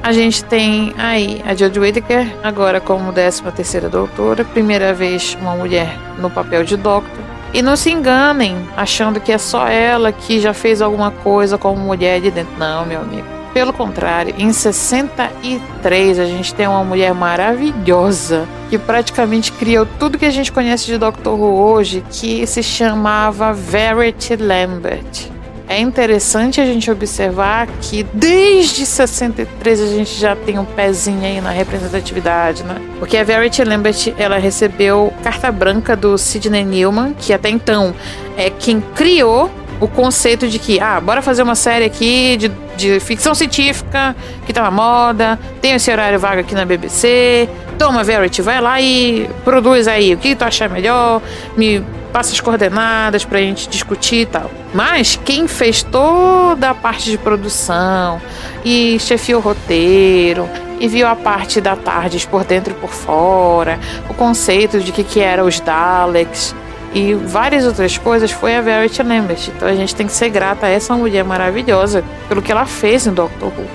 a 0.03 0.11
gente 0.11 0.43
tem 0.43 0.93
aí 0.97 1.41
a 1.45 1.53
Jodie 1.53 1.79
Whittaker, 1.79 2.35
agora 2.43 2.81
como 2.81 3.13
13 3.13 3.43
terceira 3.51 3.89
doutora, 3.89 4.43
primeira 4.43 4.93
vez 4.93 5.37
uma 5.39 5.55
mulher 5.55 5.97
no 6.17 6.29
papel 6.29 6.63
de 6.63 6.75
doctor. 6.75 7.23
E 7.53 7.61
não 7.61 7.75
se 7.75 7.91
enganem, 7.91 8.57
achando 8.77 9.19
que 9.19 9.31
é 9.31 9.37
só 9.37 9.67
ela 9.67 10.11
que 10.11 10.39
já 10.39 10.53
fez 10.53 10.81
alguma 10.81 11.11
coisa 11.11 11.57
como 11.57 11.77
mulher 11.79 12.21
de 12.21 12.31
dentro. 12.31 12.57
Não, 12.57 12.85
meu 12.85 13.01
amigo. 13.01 13.27
Pelo 13.53 13.73
contrário, 13.73 14.33
em 14.37 14.53
63 14.53 16.19
a 16.19 16.25
gente 16.25 16.55
tem 16.55 16.67
uma 16.67 16.85
mulher 16.85 17.13
maravilhosa 17.13 18.47
que 18.69 18.77
praticamente 18.77 19.51
criou 19.51 19.85
tudo 19.99 20.17
que 20.17 20.25
a 20.25 20.29
gente 20.29 20.49
conhece 20.51 20.85
de 20.85 20.97
Doctor 20.97 21.37
Who 21.37 21.61
hoje, 21.61 22.01
que 22.09 22.47
se 22.47 22.63
chamava 22.63 23.51
Verity 23.51 24.37
Lambert. 24.37 25.29
É 25.71 25.79
interessante 25.79 26.59
a 26.59 26.65
gente 26.65 26.91
observar 26.91 27.65
que 27.79 28.03
desde 28.13 28.85
63 28.85 29.81
a 29.81 29.85
gente 29.85 30.19
já 30.19 30.35
tem 30.35 30.59
um 30.59 30.65
pezinho 30.65 31.23
aí 31.23 31.39
na 31.39 31.49
representatividade, 31.49 32.61
né? 32.63 32.75
Porque 32.99 33.15
a 33.15 33.23
Verity 33.23 33.63
Lambert, 33.63 34.13
ela 34.17 34.37
recebeu 34.37 35.13
carta 35.23 35.49
branca 35.49 35.95
do 35.95 36.17
Sidney 36.17 36.65
Newman, 36.65 37.13
que 37.17 37.31
até 37.31 37.47
então 37.47 37.95
é 38.35 38.49
quem 38.49 38.81
criou 38.81 39.49
o 39.79 39.87
conceito 39.87 40.45
de 40.49 40.59
que, 40.59 40.77
ah, 40.77 40.99
bora 40.99 41.21
fazer 41.21 41.41
uma 41.41 41.55
série 41.55 41.85
aqui 41.85 42.35
de, 42.35 42.51
de 42.75 42.99
ficção 42.99 43.33
científica 43.33 44.13
que 44.45 44.51
tá 44.51 44.63
na 44.63 44.71
moda, 44.71 45.39
tem 45.61 45.71
esse 45.71 45.89
horário 45.89 46.19
vago 46.19 46.41
aqui 46.41 46.53
na 46.53 46.65
BBC. 46.65 47.47
Toma, 47.79 48.03
Verity, 48.03 48.41
vai 48.41 48.59
lá 48.59 48.81
e 48.81 49.29
produz 49.45 49.87
aí 49.87 50.15
o 50.15 50.17
que 50.17 50.35
tu 50.35 50.43
achar 50.43 50.69
melhor, 50.69 51.21
me 51.55 51.81
passa 52.11 52.33
as 52.33 52.39
coordenadas 52.39 53.25
pra 53.25 53.39
gente 53.39 53.67
discutir 53.69 54.21
e 54.21 54.25
tal. 54.25 54.51
Mas 54.73 55.19
quem 55.23 55.47
fez 55.47 55.81
toda 55.83 56.69
a 56.69 56.73
parte 56.73 57.09
de 57.09 57.17
produção 57.17 58.21
e 58.63 58.99
chefiou 58.99 59.39
o 59.39 59.43
roteiro 59.43 60.47
e 60.79 60.87
viu 60.87 61.07
a 61.07 61.15
parte 61.15 61.61
da 61.61 61.75
Tardes 61.75 62.25
por 62.25 62.43
dentro 62.43 62.73
e 62.73 62.75
por 62.75 62.89
fora, 62.89 63.79
o 64.09 64.13
conceito 64.13 64.79
de 64.79 64.91
que 64.91 65.03
que 65.03 65.19
eram 65.19 65.45
os 65.45 65.59
Daleks 65.59 66.55
e 66.93 67.13
várias 67.13 67.65
outras 67.65 67.97
coisas 67.97 68.31
foi 68.31 68.55
a 68.55 68.61
Verity 68.61 69.03
Lambert. 69.03 69.49
Então 69.55 69.67
a 69.67 69.75
gente 69.75 69.95
tem 69.95 70.07
que 70.07 70.13
ser 70.13 70.29
grata 70.29 70.65
a 70.65 70.69
essa 70.69 70.93
mulher 70.95 71.23
maravilhosa 71.23 72.03
pelo 72.27 72.41
que 72.41 72.51
ela 72.51 72.65
fez 72.65 73.07
em 73.07 73.13
Doctor 73.13 73.49
Who. 73.49 73.67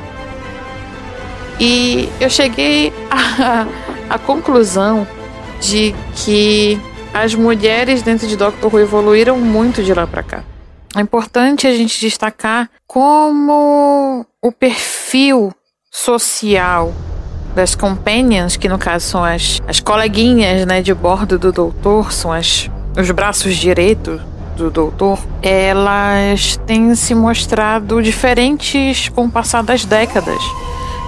E 1.59 2.09
eu 2.21 2.29
cheguei 2.29 2.93
à 4.11 4.19
conclusão 4.19 5.07
de 5.61 5.95
que 6.15 6.79
as 7.23 7.35
mulheres 7.35 8.03
dentro 8.03 8.27
de 8.27 8.37
Doctor 8.37 8.73
Who 8.73 8.81
evoluíram 8.81 9.39
muito 9.39 9.83
de 9.83 9.93
lá 9.95 10.07
para 10.07 10.23
cá. 10.23 10.45
É 10.95 11.01
importante 11.01 11.67
a 11.67 11.75
gente 11.75 12.01
destacar 12.01 12.71
como 12.87 14.25
o 14.43 14.53
perfil 14.53 15.53
social 15.91 16.93
das 17.55 17.75
companions, 17.75 18.57
que 18.57 18.69
no 18.69 18.79
caso 18.79 19.07
são 19.07 19.25
as, 19.25 19.61
as 19.67 19.81
coleguinhas 19.81 20.67
né, 20.67 20.83
de 20.83 20.93
bordo 20.93 21.39
do 21.39 21.51
doutor, 21.53 22.13
são 22.13 22.33
as, 22.33 22.71
os 22.97 23.11
braços 23.11 23.57
direitos 23.57 24.21
do 24.57 24.71
doutor, 24.71 25.19
elas 25.43 26.59
têm 26.67 26.95
se 26.95 27.15
mostrado 27.15 28.03
diferentes 28.03 29.09
com 29.11 29.27
o 29.27 29.31
passar 29.31 29.63
das 29.63 29.85
décadas 29.85 30.41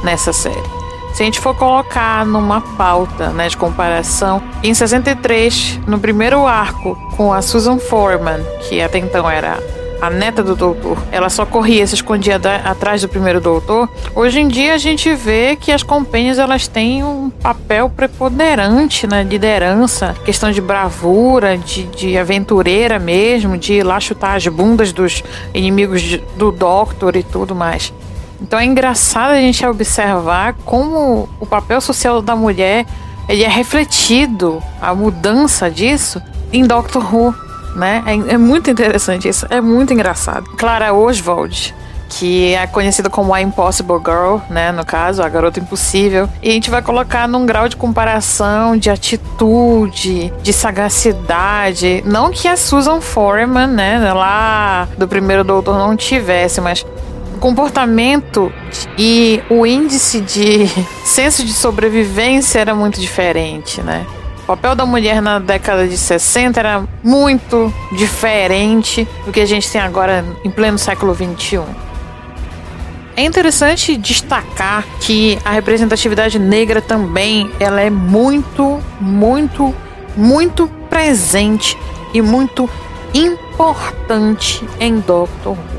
nessa 0.02 0.32
série. 0.32 0.77
Se 1.12 1.22
a 1.22 1.24
gente 1.24 1.40
for 1.40 1.54
colocar 1.54 2.24
numa 2.24 2.60
pauta 2.60 3.30
né, 3.30 3.48
de 3.48 3.56
comparação, 3.56 4.42
em 4.62 4.72
63, 4.72 5.80
no 5.86 5.98
primeiro 5.98 6.46
arco, 6.46 6.96
com 7.16 7.32
a 7.32 7.42
Susan 7.42 7.78
Foreman, 7.78 8.40
que 8.68 8.80
até 8.80 8.98
então 8.98 9.28
era 9.28 9.58
a 10.00 10.08
neta 10.08 10.42
do 10.42 10.54
doutor, 10.54 10.96
ela 11.10 11.28
só 11.28 11.44
corria, 11.44 11.86
se 11.86 11.94
escondia 11.94 12.38
da, 12.38 12.56
atrás 12.56 13.02
do 13.02 13.08
primeiro 13.08 13.40
doutor. 13.40 13.88
Hoje 14.14 14.40
em 14.40 14.46
dia 14.46 14.74
a 14.74 14.78
gente 14.78 15.12
vê 15.14 15.56
que 15.56 15.72
as 15.72 15.82
companhias 15.82 16.38
elas 16.38 16.68
têm 16.68 17.02
um 17.02 17.30
papel 17.30 17.90
preponderante 17.90 19.06
na 19.06 19.22
liderança, 19.22 20.14
questão 20.24 20.52
de 20.52 20.60
bravura, 20.60 21.58
de, 21.58 21.84
de 21.84 22.16
aventureira 22.16 22.98
mesmo, 22.98 23.58
de 23.58 23.74
ir 23.74 23.82
lá 23.82 23.98
chutar 23.98 24.36
as 24.36 24.46
bundas 24.46 24.92
dos 24.92 25.22
inimigos 25.52 26.00
de, 26.00 26.18
do 26.36 26.52
Doctor 26.52 27.16
e 27.16 27.22
tudo 27.22 27.54
mais. 27.54 27.92
Então 28.40 28.58
é 28.58 28.64
engraçado 28.64 29.32
a 29.32 29.40
gente 29.40 29.64
observar 29.66 30.54
como 30.64 31.28
o 31.40 31.46
papel 31.46 31.80
social 31.80 32.22
da 32.22 32.36
mulher 32.36 32.86
ele 33.28 33.44
é 33.44 33.48
refletido, 33.48 34.62
a 34.80 34.94
mudança 34.94 35.70
disso, 35.70 36.22
em 36.50 36.66
Doctor 36.66 37.14
Who, 37.14 37.34
né? 37.76 38.02
É, 38.06 38.34
é 38.34 38.38
muito 38.38 38.70
interessante 38.70 39.28
isso, 39.28 39.46
é 39.50 39.60
muito 39.60 39.92
engraçado. 39.92 40.50
Clara 40.56 40.94
Oswald, 40.94 41.74
que 42.08 42.54
é 42.54 42.66
conhecida 42.66 43.10
como 43.10 43.34
a 43.34 43.42
Impossible 43.42 43.98
Girl, 43.98 44.38
né, 44.48 44.72
no 44.72 44.84
caso, 44.84 45.22
a 45.22 45.28
garota 45.28 45.60
impossível. 45.60 46.28
E 46.42 46.48
a 46.48 46.52
gente 46.52 46.70
vai 46.70 46.80
colocar 46.80 47.28
num 47.28 47.44
grau 47.44 47.68
de 47.68 47.76
comparação, 47.76 48.76
de 48.76 48.88
atitude, 48.88 50.32
de 50.42 50.52
sagacidade. 50.52 52.02
Não 52.06 52.30
que 52.30 52.48
a 52.48 52.56
Susan 52.56 53.00
Foreman, 53.00 53.66
né, 53.66 54.12
lá 54.12 54.88
do 54.96 55.06
primeiro 55.06 55.44
doutor 55.44 55.76
não 55.76 55.94
tivesse, 55.94 56.60
mas 56.60 56.84
comportamento 57.38 58.52
e 58.96 59.42
o 59.48 59.66
índice 59.66 60.20
de 60.20 60.66
senso 61.04 61.44
de 61.44 61.52
sobrevivência 61.52 62.58
era 62.58 62.74
muito 62.74 63.00
diferente, 63.00 63.82
né? 63.82 64.06
O 64.42 64.46
papel 64.48 64.74
da 64.74 64.86
mulher 64.86 65.20
na 65.20 65.38
década 65.38 65.86
de 65.86 65.96
60 65.96 66.58
era 66.58 66.84
muito 67.02 67.72
diferente 67.92 69.06
do 69.26 69.32
que 69.32 69.40
a 69.40 69.46
gente 69.46 69.70
tem 69.70 69.80
agora 69.80 70.24
em 70.42 70.50
pleno 70.50 70.78
século 70.78 71.12
21. 71.12 71.64
É 73.14 73.22
interessante 73.22 73.96
destacar 73.96 74.86
que 75.00 75.38
a 75.44 75.50
representatividade 75.50 76.38
negra 76.38 76.80
também 76.80 77.50
ela 77.58 77.80
é 77.80 77.90
muito, 77.90 78.80
muito, 79.00 79.74
muito 80.16 80.68
presente 80.88 81.76
e 82.14 82.22
muito 82.22 82.70
importante 83.12 84.64
em 84.78 85.00
Doctor 85.00 85.52
Who. 85.52 85.77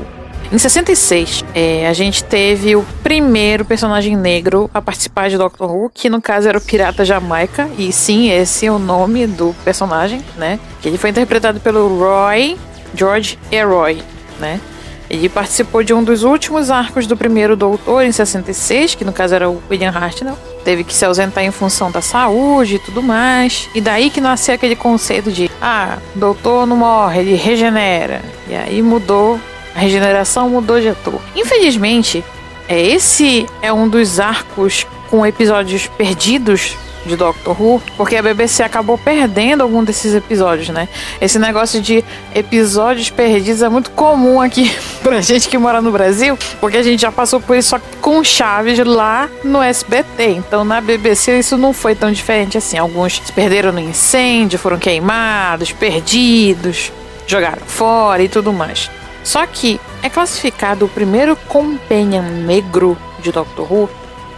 Em 0.52 0.58
66, 0.58 1.44
é, 1.54 1.86
a 1.86 1.92
gente 1.92 2.24
teve 2.24 2.74
o 2.74 2.84
primeiro 3.04 3.64
personagem 3.64 4.16
negro 4.16 4.68
a 4.74 4.82
participar 4.82 5.30
de 5.30 5.38
Doctor 5.38 5.70
Who, 5.70 5.92
que 5.94 6.10
no 6.10 6.20
caso 6.20 6.48
era 6.48 6.58
o 6.58 6.60
Pirata 6.60 7.04
Jamaica, 7.04 7.70
e 7.78 7.92
sim, 7.92 8.32
esse 8.32 8.66
é 8.66 8.72
o 8.72 8.78
nome 8.78 9.28
do 9.28 9.54
personagem, 9.64 10.20
né? 10.36 10.58
Que 10.82 10.88
ele 10.88 10.98
foi 10.98 11.10
interpretado 11.10 11.60
pelo 11.60 12.00
Roy 12.00 12.58
George 12.96 13.38
Heroy, 13.52 14.02
né? 14.40 14.60
Ele 15.08 15.28
participou 15.28 15.84
de 15.84 15.94
um 15.94 16.02
dos 16.02 16.24
últimos 16.24 16.68
arcos 16.68 17.06
do 17.06 17.16
primeiro 17.16 17.54
Doutor 17.54 18.04
em 18.04 18.10
66, 18.10 18.96
que 18.96 19.04
no 19.04 19.12
caso 19.12 19.36
era 19.36 19.48
o 19.48 19.62
William 19.70 19.90
Hartnell. 19.90 20.38
Teve 20.64 20.82
que 20.82 20.94
se 20.94 21.04
ausentar 21.04 21.44
em 21.44 21.50
função 21.52 21.92
da 21.92 22.00
saúde 22.00 22.76
e 22.76 22.78
tudo 22.78 23.02
mais. 23.02 23.68
E 23.74 23.80
daí 23.80 24.10
que 24.10 24.20
nasceu 24.20 24.54
aquele 24.54 24.76
conceito 24.76 25.32
de: 25.32 25.50
ah, 25.60 25.98
doutor 26.14 26.64
não 26.64 26.76
morre, 26.76 27.20
ele 27.20 27.34
regenera. 27.34 28.20
E 28.48 28.54
aí 28.54 28.80
mudou 28.82 29.40
a 29.74 29.78
regeneração 29.78 30.48
mudou 30.48 30.80
de 30.80 30.88
ator. 30.88 31.20
Infelizmente, 31.34 32.24
é, 32.68 32.80
esse 32.80 33.46
é 33.62 33.72
um 33.72 33.88
dos 33.88 34.20
arcos 34.20 34.86
com 35.10 35.26
episódios 35.26 35.86
perdidos 35.86 36.76
de 37.04 37.16
Doctor 37.16 37.60
Who, 37.60 37.82
porque 37.96 38.16
a 38.16 38.22
BBC 38.22 38.62
acabou 38.62 38.98
perdendo 38.98 39.62
algum 39.62 39.82
desses 39.82 40.14
episódios, 40.14 40.68
né? 40.68 40.88
Esse 41.20 41.38
negócio 41.38 41.80
de 41.80 42.04
episódios 42.34 43.10
perdidos 43.10 43.62
é 43.62 43.68
muito 43.68 43.90
comum 43.92 44.40
aqui 44.40 44.70
pra 45.02 45.20
gente 45.20 45.48
que 45.48 45.56
mora 45.58 45.80
no 45.80 45.90
Brasil, 45.90 46.38
porque 46.60 46.76
a 46.76 46.82
gente 46.82 47.00
já 47.00 47.10
passou 47.10 47.40
por 47.40 47.56
isso 47.56 47.74
com 48.00 48.22
chaves 48.22 48.78
lá 48.78 49.28
no 49.42 49.62
SBT. 49.62 50.24
Então 50.28 50.64
na 50.64 50.80
BBC 50.80 51.38
isso 51.38 51.56
não 51.56 51.72
foi 51.72 51.94
tão 51.94 52.12
diferente 52.12 52.58
assim. 52.58 52.78
Alguns 52.78 53.20
se 53.24 53.32
perderam 53.32 53.72
no 53.72 53.80
incêndio, 53.80 54.58
foram 54.58 54.78
queimados, 54.78 55.72
perdidos, 55.72 56.92
jogaram 57.26 57.62
fora 57.66 58.22
e 58.22 58.28
tudo 58.28 58.52
mais. 58.52 58.90
Só 59.22 59.46
que 59.46 59.80
é 60.02 60.08
classificado 60.08 60.86
o 60.86 60.88
primeiro 60.88 61.36
companion 61.36 62.22
negro 62.22 62.96
de 63.20 63.30
Doctor 63.30 63.70
Who 63.72 63.88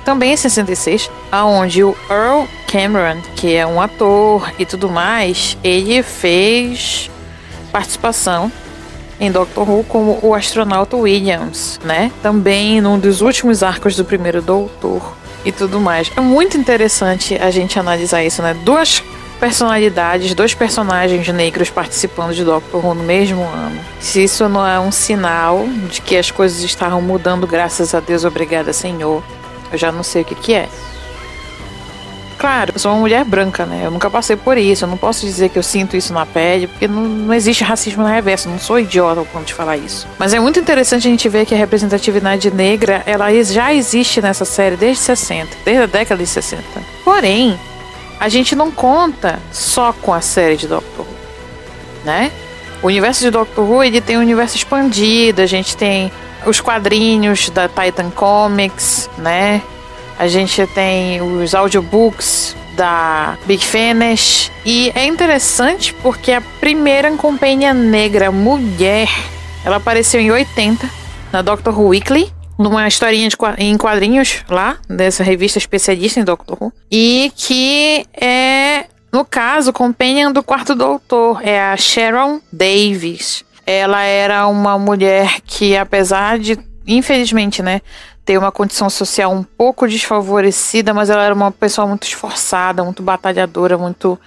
também 0.05 0.33
em 0.33 0.37
66, 0.37 1.11
aonde 1.31 1.85
o 1.85 1.97
Earl 2.11 2.47
Cameron, 2.67 3.21
que 3.37 3.55
é 3.55 3.67
um 3.67 3.81
ator 3.81 4.53
e 4.59 4.67
tudo 4.67 4.89
mais, 4.91 5.57
ele 5.63 6.03
fez 6.03 7.09
participação 7.71 8.51
em 9.21 9.31
Doctor 9.31 9.69
Who 9.69 9.85
como 9.85 10.19
o 10.23 10.35
astronauta 10.35 10.97
Williams, 10.97 11.79
né? 11.85 12.11
Também 12.21 12.81
num 12.81 12.99
dos 12.99 13.21
últimos 13.21 13.63
arcos 13.63 13.95
do 13.95 14.05
primeiro 14.05 14.43
Doutor 14.43 15.17
e 15.45 15.53
tudo 15.53 15.81
mais. 15.81 16.11
É 16.17 16.21
muito 16.21 16.57
interessante 16.57 17.37
a 17.37 17.51
gente 17.51 17.79
analisar 17.79 18.25
isso, 18.25 18.43
né? 18.43 18.55
Duas 18.65 19.03
personalidades, 19.43 20.35
dois 20.35 20.55
personagens 20.55 21.27
negros 21.27 21.69
participando 21.69 22.33
de 22.33 22.45
Doctor 22.45 22.87
Who 22.87 22.95
no 22.95 23.03
mesmo 23.03 23.43
ano. 23.43 23.77
Se 23.99 24.23
isso 24.23 24.49
não 24.49 24.65
é 24.65 24.79
um 24.79 24.93
sinal 24.93 25.67
de 25.91 26.01
que 26.01 26.17
as 26.17 26.31
coisas 26.31 26.63
estavam 26.63 27.03
mudando, 27.03 27.45
graças 27.45 27.93
a 27.93 27.99
Deus, 27.99 28.25
obrigada, 28.25 28.73
Senhor, 28.73 29.21
eu 29.73 29.77
já 29.77 29.91
não 29.91 30.05
sei 30.05 30.23
o 30.23 30.25
que, 30.25 30.37
que 30.37 30.55
é. 30.55 30.69
Claro, 32.39 32.71
eu 32.73 32.79
sou 32.79 32.93
uma 32.93 33.01
mulher 33.01 33.25
branca, 33.25 33.67
né? 33.67 33.83
Eu 33.85 33.91
nunca 33.91 34.09
passei 34.09 34.37
por 34.37 34.57
isso. 34.57 34.85
Eu 34.85 34.89
não 34.89 34.97
posso 34.97 35.25
dizer 35.25 35.49
que 35.49 35.59
eu 35.59 35.63
sinto 35.63 35.97
isso 35.97 36.13
na 36.13 36.27
pele, 36.27 36.67
porque 36.67 36.89
não, 36.89 37.03
não 37.03 37.35
existe 37.35 37.63
racismo 37.63 38.03
na 38.03 38.11
reversa. 38.11 38.49
Eu 38.49 38.53
não 38.53 38.59
sou 38.59 38.81
idiota 38.81 39.21
ao 39.21 39.27
ponto 39.27 39.47
de 39.47 39.55
falar 39.55 39.77
isso. 39.77 40.09
Mas 40.19 40.35
é 40.35 40.41
muito 40.41 40.59
interessante 40.59 41.07
a 41.07 41.11
gente 41.11 41.29
ver 41.29 41.47
que 41.47 41.55
a 41.55 41.59
representatividade 41.59 42.51
negra 42.51 43.03
ela 43.07 43.33
já 43.45 43.73
existe 43.73 44.21
nessa 44.21 44.45
série 44.45 44.77
desde 44.77 45.03
60, 45.05 45.57
desde 45.65 45.83
a 45.83 45.87
década 45.87 46.21
de 46.21 46.29
60. 46.29 46.63
Porém, 47.05 47.59
a 48.23 48.29
gente 48.29 48.55
não 48.55 48.71
conta 48.71 49.41
só 49.51 49.93
com 49.93 50.15
a 50.15 50.21
série 50.21 50.57
de 50.57 50.69
Doctor 50.69 51.05
Who, 51.05 51.13
né? 52.05 52.31
O 52.81 52.87
universo 52.87 53.21
de 53.21 53.31
Doctor 53.31 53.69
Who 53.69 53.83
ele 53.83 54.01
tem 54.01 54.17
um 54.17 54.21
universo 54.21 54.57
expandido, 54.57 55.43
a 55.43 55.47
gente 55.47 55.77
tem 55.77 56.13
os 56.47 56.61
quadrinhos 56.61 57.51
da 57.51 57.69
Titan 57.69 58.11
Comics, 58.11 59.11
né? 59.19 59.61
A 60.17 60.29
gente 60.29 60.65
tem 60.69 61.21
os 61.21 61.53
audiobooks 61.53 62.55
da 62.77 63.37
Big 63.45 63.65
Finish 63.65 64.53
e 64.65 64.93
é 64.95 65.05
interessante 65.05 65.93
porque 65.93 66.31
a 66.31 66.41
primeira 66.61 67.11
companhia 67.17 67.75
negra 67.75 68.31
mulher, 68.31 69.09
ela 69.65 69.79
apareceu 69.79 70.21
em 70.21 70.31
80 70.31 70.89
na 71.33 71.43
Doctor 71.43 71.77
Who 71.77 71.89
Weekly 71.89 72.33
numa 72.59 72.87
historinha 72.87 73.29
de, 73.29 73.37
em 73.59 73.77
quadrinhos 73.77 74.45
lá, 74.49 74.77
dessa 74.89 75.23
revista 75.23 75.59
especialista 75.59 76.21
em 76.21 76.25
Doctor 76.25 76.57
Who, 76.61 76.73
e 76.91 77.33
que 77.37 78.07
é, 78.15 78.87
no 79.13 79.25
caso, 79.25 79.73
companion 79.73 80.33
do 80.33 80.43
quarto 80.43 80.75
doutor, 80.75 81.41
é 81.47 81.61
a 81.61 81.77
Sharon 81.77 82.41
Davis. 82.53 83.45
Ela 83.67 84.03
era 84.03 84.47
uma 84.47 84.79
mulher 84.79 85.41
que, 85.45 85.77
apesar 85.77 86.39
de, 86.39 86.59
infelizmente, 86.87 87.63
né, 87.63 87.81
ter 88.25 88.39
uma 88.39 88.53
condição 88.53 88.89
social 88.89 89.33
um 89.33 89.43
pouco 89.43 89.87
desfavorecida, 89.87 90.95
mas 90.95 91.11
ela 91.11 91.25
era 91.25 91.35
uma 91.35 91.51
pessoa 91.51 91.87
muito 91.87 92.05
esforçada, 92.05 92.85
muito 92.85 93.03
batalhadora, 93.03 93.77
muito 93.77 94.19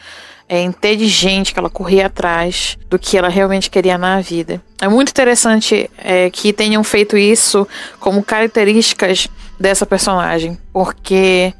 é, 0.47 0.61
inteligente, 0.61 1.53
que 1.53 1.59
ela 1.59 1.69
corria 1.69 2.05
atrás 2.05 2.77
do 2.89 2.99
que 2.99 3.17
ela 3.17 3.29
realmente 3.29 3.69
queria 3.69 3.97
na 3.97 4.21
vida. 4.21 4.61
É 4.81 4.87
muito 4.87 5.09
interessante 5.09 5.89
é, 5.97 6.29
que 6.29 6.53
tenham 6.53 6.83
feito 6.83 7.17
isso 7.17 7.67
como 7.99 8.23
características 8.23 9.27
dessa 9.59 9.85
personagem, 9.85 10.57
porque 10.71 11.53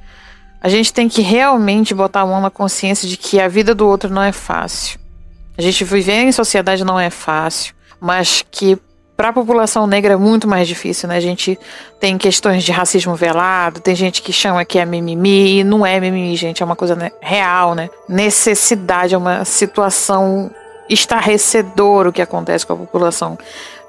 a 0.62 0.70
gente 0.70 0.94
tem 0.94 1.08
que 1.08 1.22
realmente 1.22 1.94
botar 1.94 2.22
a 2.22 2.26
mão 2.26 2.42
na 2.42 2.50
consciência 2.50 3.08
de 3.08 3.18
que 3.18 3.40
a 3.40 3.48
vida 3.48 3.74
do 3.74 3.88
outro 3.88 4.10
não 4.10 4.22
é 4.22 4.32
fácil. 4.32 5.00
A 5.58 5.62
gente 5.62 5.84
viver 5.84 6.22
em 6.22 6.32
sociedade 6.32 6.84
não 6.84 7.00
é 7.00 7.10
fácil, 7.10 7.74
mas 8.00 8.44
que 8.52 8.78
para 9.16 9.30
a 9.30 9.34
população 9.34 9.88
negra 9.88 10.14
é 10.14 10.18
muito 10.18 10.48
mais 10.48 10.68
difícil, 10.68 11.08
né? 11.08 11.16
A 11.18 11.22
gente 11.22 11.58
tem 12.00 12.18
questões 12.18 12.64
de 12.64 12.72
racismo 12.72 13.16
velado, 13.16 13.80
tem 13.80 13.96
gente 13.96 14.22
que 14.22 14.34
chama 14.34 14.66
que 14.66 14.78
é 14.78 14.86
mimimi, 14.86 15.60
e 15.60 15.64
não 15.64 15.86
é 15.86 16.00
mimimi, 16.00 16.36
gente, 16.36 16.62
é 16.62 16.66
uma 16.66 16.76
coisa 16.76 16.96
né, 16.96 17.12
real, 17.22 17.76
né? 17.76 17.90
Necessidade, 18.10 19.16
é 19.16 19.18
uma 19.18 19.46
situação 19.46 20.52
estarrecedora 20.90 22.10
o 22.10 22.14
que 22.14 22.22
acontece 22.22 22.66
com 22.66 22.74
a 22.74 22.78
população 22.78 23.38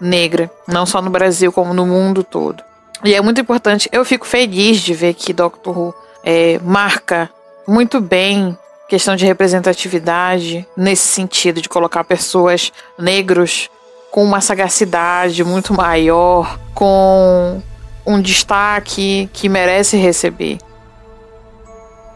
negra, 0.00 0.50
não 0.66 0.86
só 0.86 1.02
no 1.02 1.10
Brasil, 1.10 1.52
como 1.52 1.74
no 1.74 1.86
mundo 1.86 2.22
todo. 2.22 2.62
E 3.04 3.14
é 3.14 3.20
muito 3.20 3.40
importante, 3.40 3.88
eu 3.92 4.04
fico 4.04 4.26
feliz 4.26 4.80
de 4.80 4.94
ver 4.94 5.14
que 5.14 5.32
Doctor 5.32 5.76
Who 5.76 5.94
é, 6.24 6.58
marca 6.62 7.28
muito 7.66 8.00
bem 8.00 8.56
questão 8.88 9.16
de 9.16 9.26
representatividade 9.26 10.66
nesse 10.76 11.08
sentido 11.08 11.60
de 11.60 11.68
colocar 11.68 12.04
pessoas 12.04 12.72
negros 12.98 13.68
com 14.16 14.24
uma 14.24 14.40
sagacidade 14.40 15.44
muito 15.44 15.74
maior, 15.74 16.58
com 16.74 17.60
um 18.06 18.18
destaque 18.18 19.28
que 19.30 19.46
merece 19.46 19.98
receber. 19.98 20.56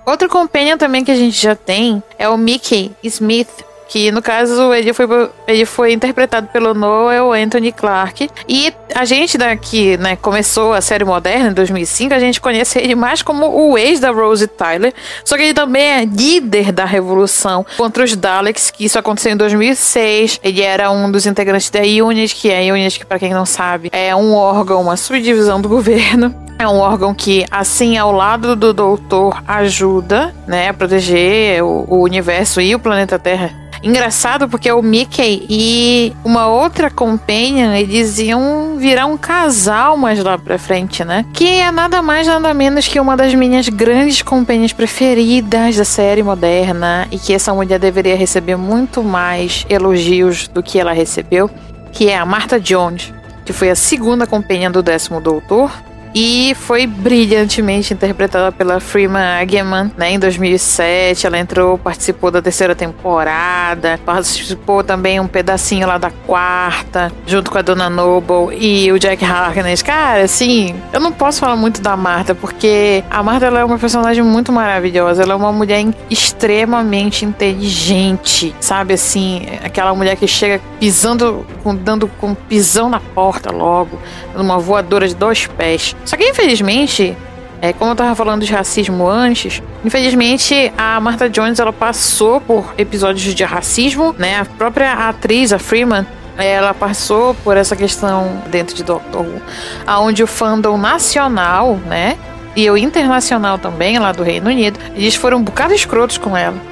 Outra 0.07 0.27
companion 0.27 0.79
também 0.79 1.05
que 1.05 1.11
a 1.11 1.15
gente 1.15 1.39
já 1.39 1.55
tem 1.55 2.03
é 2.19 2.27
o 2.27 2.39
Mickey 2.39 2.91
Smith, 3.05 3.51
que 3.91 4.13
no 4.13 4.23
caso 4.23 4.73
ele 4.73 4.93
foi, 4.93 5.07
ele 5.49 5.67
foi 5.67 5.93
interpretado 5.93 6.47
pelo 6.47 6.73
Noel 6.73 7.33
Anthony 7.33 7.73
Clark. 7.73 8.31
E 8.49 8.73
a 8.95 9.05
gente 9.05 9.37
daqui, 9.37 9.97
né, 9.97 10.15
começou 10.15 10.73
a 10.73 10.81
série 10.81 11.05
moderna 11.05 11.51
em 11.51 11.53
2005, 11.53 12.15
a 12.15 12.21
gente 12.21 12.41
conhece 12.41 12.79
ele 12.79 12.95
mais 12.95 13.21
como 13.21 13.49
o 13.49 13.77
ex 13.77 13.99
da 13.99 14.13
Rose 14.13 14.47
Tyler, 14.47 14.95
só 15.25 15.37
que 15.37 15.43
ele 15.43 15.55
também 15.55 15.83
é 15.83 16.05
líder 16.05 16.71
da 16.71 16.85
revolução 16.85 17.67
contra 17.77 18.05
os 18.05 18.15
Daleks, 18.15 18.71
que 18.71 18.85
isso 18.85 18.97
aconteceu 18.97 19.33
em 19.33 19.37
2006. 19.37 20.39
Ele 20.41 20.63
era 20.63 20.93
um 20.93 21.11
dos 21.11 21.27
integrantes 21.27 21.69
da 21.69 21.81
UNIT, 21.81 22.37
que 22.37 22.49
é 22.49 22.71
a 22.71 22.73
UNIT, 22.73 23.01
que 23.01 23.05
para 23.05 23.19
quem 23.19 23.35
não 23.35 23.45
sabe, 23.45 23.91
é 23.93 24.15
um 24.15 24.35
órgão, 24.35 24.81
uma 24.81 24.97
subdivisão 24.97 25.61
do 25.61 25.69
governo. 25.69 26.33
É 26.61 26.69
um 26.69 26.79
órgão 26.79 27.15
que, 27.15 27.47
assim, 27.51 27.97
ao 27.97 28.13
lado 28.13 28.55
do 28.55 28.75
doutor, 28.75 29.43
ajuda, 29.49 30.35
né, 30.47 30.69
a 30.69 30.75
proteger 30.75 31.65
o, 31.65 31.87
o 31.89 32.03
universo 32.03 32.61
e 32.61 32.75
o 32.75 32.79
planeta 32.79 33.19
Terra 33.19 33.51
Engraçado 33.83 34.49
porque 34.49 34.71
o 34.71 34.83
Mickey 34.83 35.47
e 35.49 36.13
uma 36.23 36.49
outra 36.49 36.91
companion, 36.91 37.73
eles 37.73 38.19
iam 38.19 38.77
virar 38.77 39.07
um 39.07 39.17
casal 39.17 39.97
mais 39.97 40.23
lá 40.23 40.37
pra 40.37 40.59
frente, 40.59 41.03
né? 41.05 41.25
Que 41.33 41.47
é 41.47 41.71
nada 41.71 42.03
mais, 42.03 42.27
nada 42.27 42.53
menos 42.53 42.87
que 42.87 43.01
uma 43.01 43.17
das 43.17 43.35
minhas 43.35 43.69
grandes 43.69 44.21
companions 44.21 44.73
preferidas 44.73 45.77
da 45.77 45.85
série 45.85 46.23
moderna 46.23 47.09
e 47.11 47.19
que 47.19 47.33
essa 47.33 47.55
mulher 47.55 47.79
deveria 47.79 48.17
receber 48.17 48.57
muito 48.57 49.03
mais 49.03 49.65
elogios 49.69 50.47
do 50.47 50.63
que 50.63 50.79
ela 50.79 50.93
recebeu, 50.93 51.49
que 51.91 52.09
é 52.09 52.19
a 52.19 52.27
Martha 52.27 52.61
Jones, 52.61 53.15
que 53.47 53.53
foi 53.53 53.71
a 53.71 53.75
segunda 53.75 54.27
companhia 54.27 54.69
do 54.69 54.83
décimo 54.83 55.21
doutor 55.21 55.73
e 56.15 56.55
foi 56.55 56.87
brilhantemente 56.87 57.95
interpretada 57.95 58.51
pela 58.51 58.81
Freeman 58.81 59.23
Agyeman, 59.41 59.93
né, 59.97 60.13
em 60.13 60.19
2007. 60.19 61.27
Ela 61.27 61.39
entrou, 61.39 61.79
participou 61.79 62.31
da 62.31 62.43
terceira 62.43 62.75
temporada, 62.75 63.99
participou 64.05 64.83
também 64.83 65.21
um 65.21 65.27
pedacinho 65.27 65.87
lá 65.87 65.99
da 65.99 66.11
quarta, 66.11 67.13
junto 67.27 67.51
com 67.51 67.59
a 67.59 67.63
Dona 67.63 67.89
Noble 67.89 68.57
e 68.59 68.91
o 68.91 68.99
Jack 68.99 69.25
Harkness. 69.25 69.83
Cara, 69.83 70.23
assim, 70.23 70.75
eu 70.93 71.01
não 71.01 71.13
posso 71.13 71.41
falar 71.41 71.57
muito 71.57 71.81
da 71.81 71.97
Marta, 71.97 72.35
porque 72.35 73.05
a 73.11 73.23
Marta 73.23 73.47
ela 73.47 73.61
é 73.61 73.65
uma 73.65 73.79
personagem 73.79 74.23
muito 74.23 74.53
maravilhosa. 74.53 75.23
Ela 75.23 75.33
é 75.33 75.37
uma 75.37 75.53
mulher 75.53 75.87
extremamente 76.09 77.25
inteligente, 77.25 78.55
sabe 78.61 78.95
assim, 78.95 79.47
aquela 79.63 79.95
mulher 79.95 80.17
que 80.17 80.27
chega 80.27 80.61
pisando, 80.79 81.47
dando 81.83 82.09
com 82.09 82.35
pisão 82.35 82.89
na 82.89 82.99
porta 82.99 83.51
logo, 83.53 83.99
uma 84.35 84.59
voadora 84.59 85.07
de 85.07 85.15
dois 85.15 85.47
pés. 85.47 85.95
Só 86.05 86.17
que 86.17 86.29
infelizmente, 86.29 87.17
é, 87.61 87.73
como 87.73 87.93
eu 87.93 87.97
tava 87.97 88.15
falando 88.15 88.45
de 88.45 88.53
racismo 88.53 89.09
antes, 89.09 89.63
infelizmente 89.85 90.73
a 90.77 91.01
Martha 91.01 91.29
Jones 91.29 91.59
ela 91.59 91.73
passou 91.73 92.41
por 92.41 92.75
episódios 92.79 93.35
de 93.35 93.45
racismo, 93.45 94.15
né? 94.19 94.41
A 94.41 94.45
própria 94.45 95.09
atriz, 95.09 95.53
a 95.53 95.59
Freeman, 95.59 96.07
ela 96.39 96.73
passou 96.73 97.35
por 97.45 97.57
essa 97.57 97.77
questão 97.77 98.43
dentro 98.47 98.75
de 98.75 98.83
Doctor 98.83 99.21
Who, 99.21 99.43
aonde 99.87 100.23
o 100.23 100.27
fandom 100.27 100.79
nacional, 100.79 101.77
né? 101.87 102.17
E 102.57 102.69
o 102.69 102.77
internacional 102.77 103.59
também, 103.59 103.99
lá 103.99 104.11
do 104.11 104.23
Reino 104.23 104.49
Unido, 104.49 104.81
eles 104.97 105.15
foram 105.15 105.39
um 105.39 105.43
bocado 105.43 105.73
escrotos 105.73 106.19
com 106.19 106.37
ela 106.37 106.70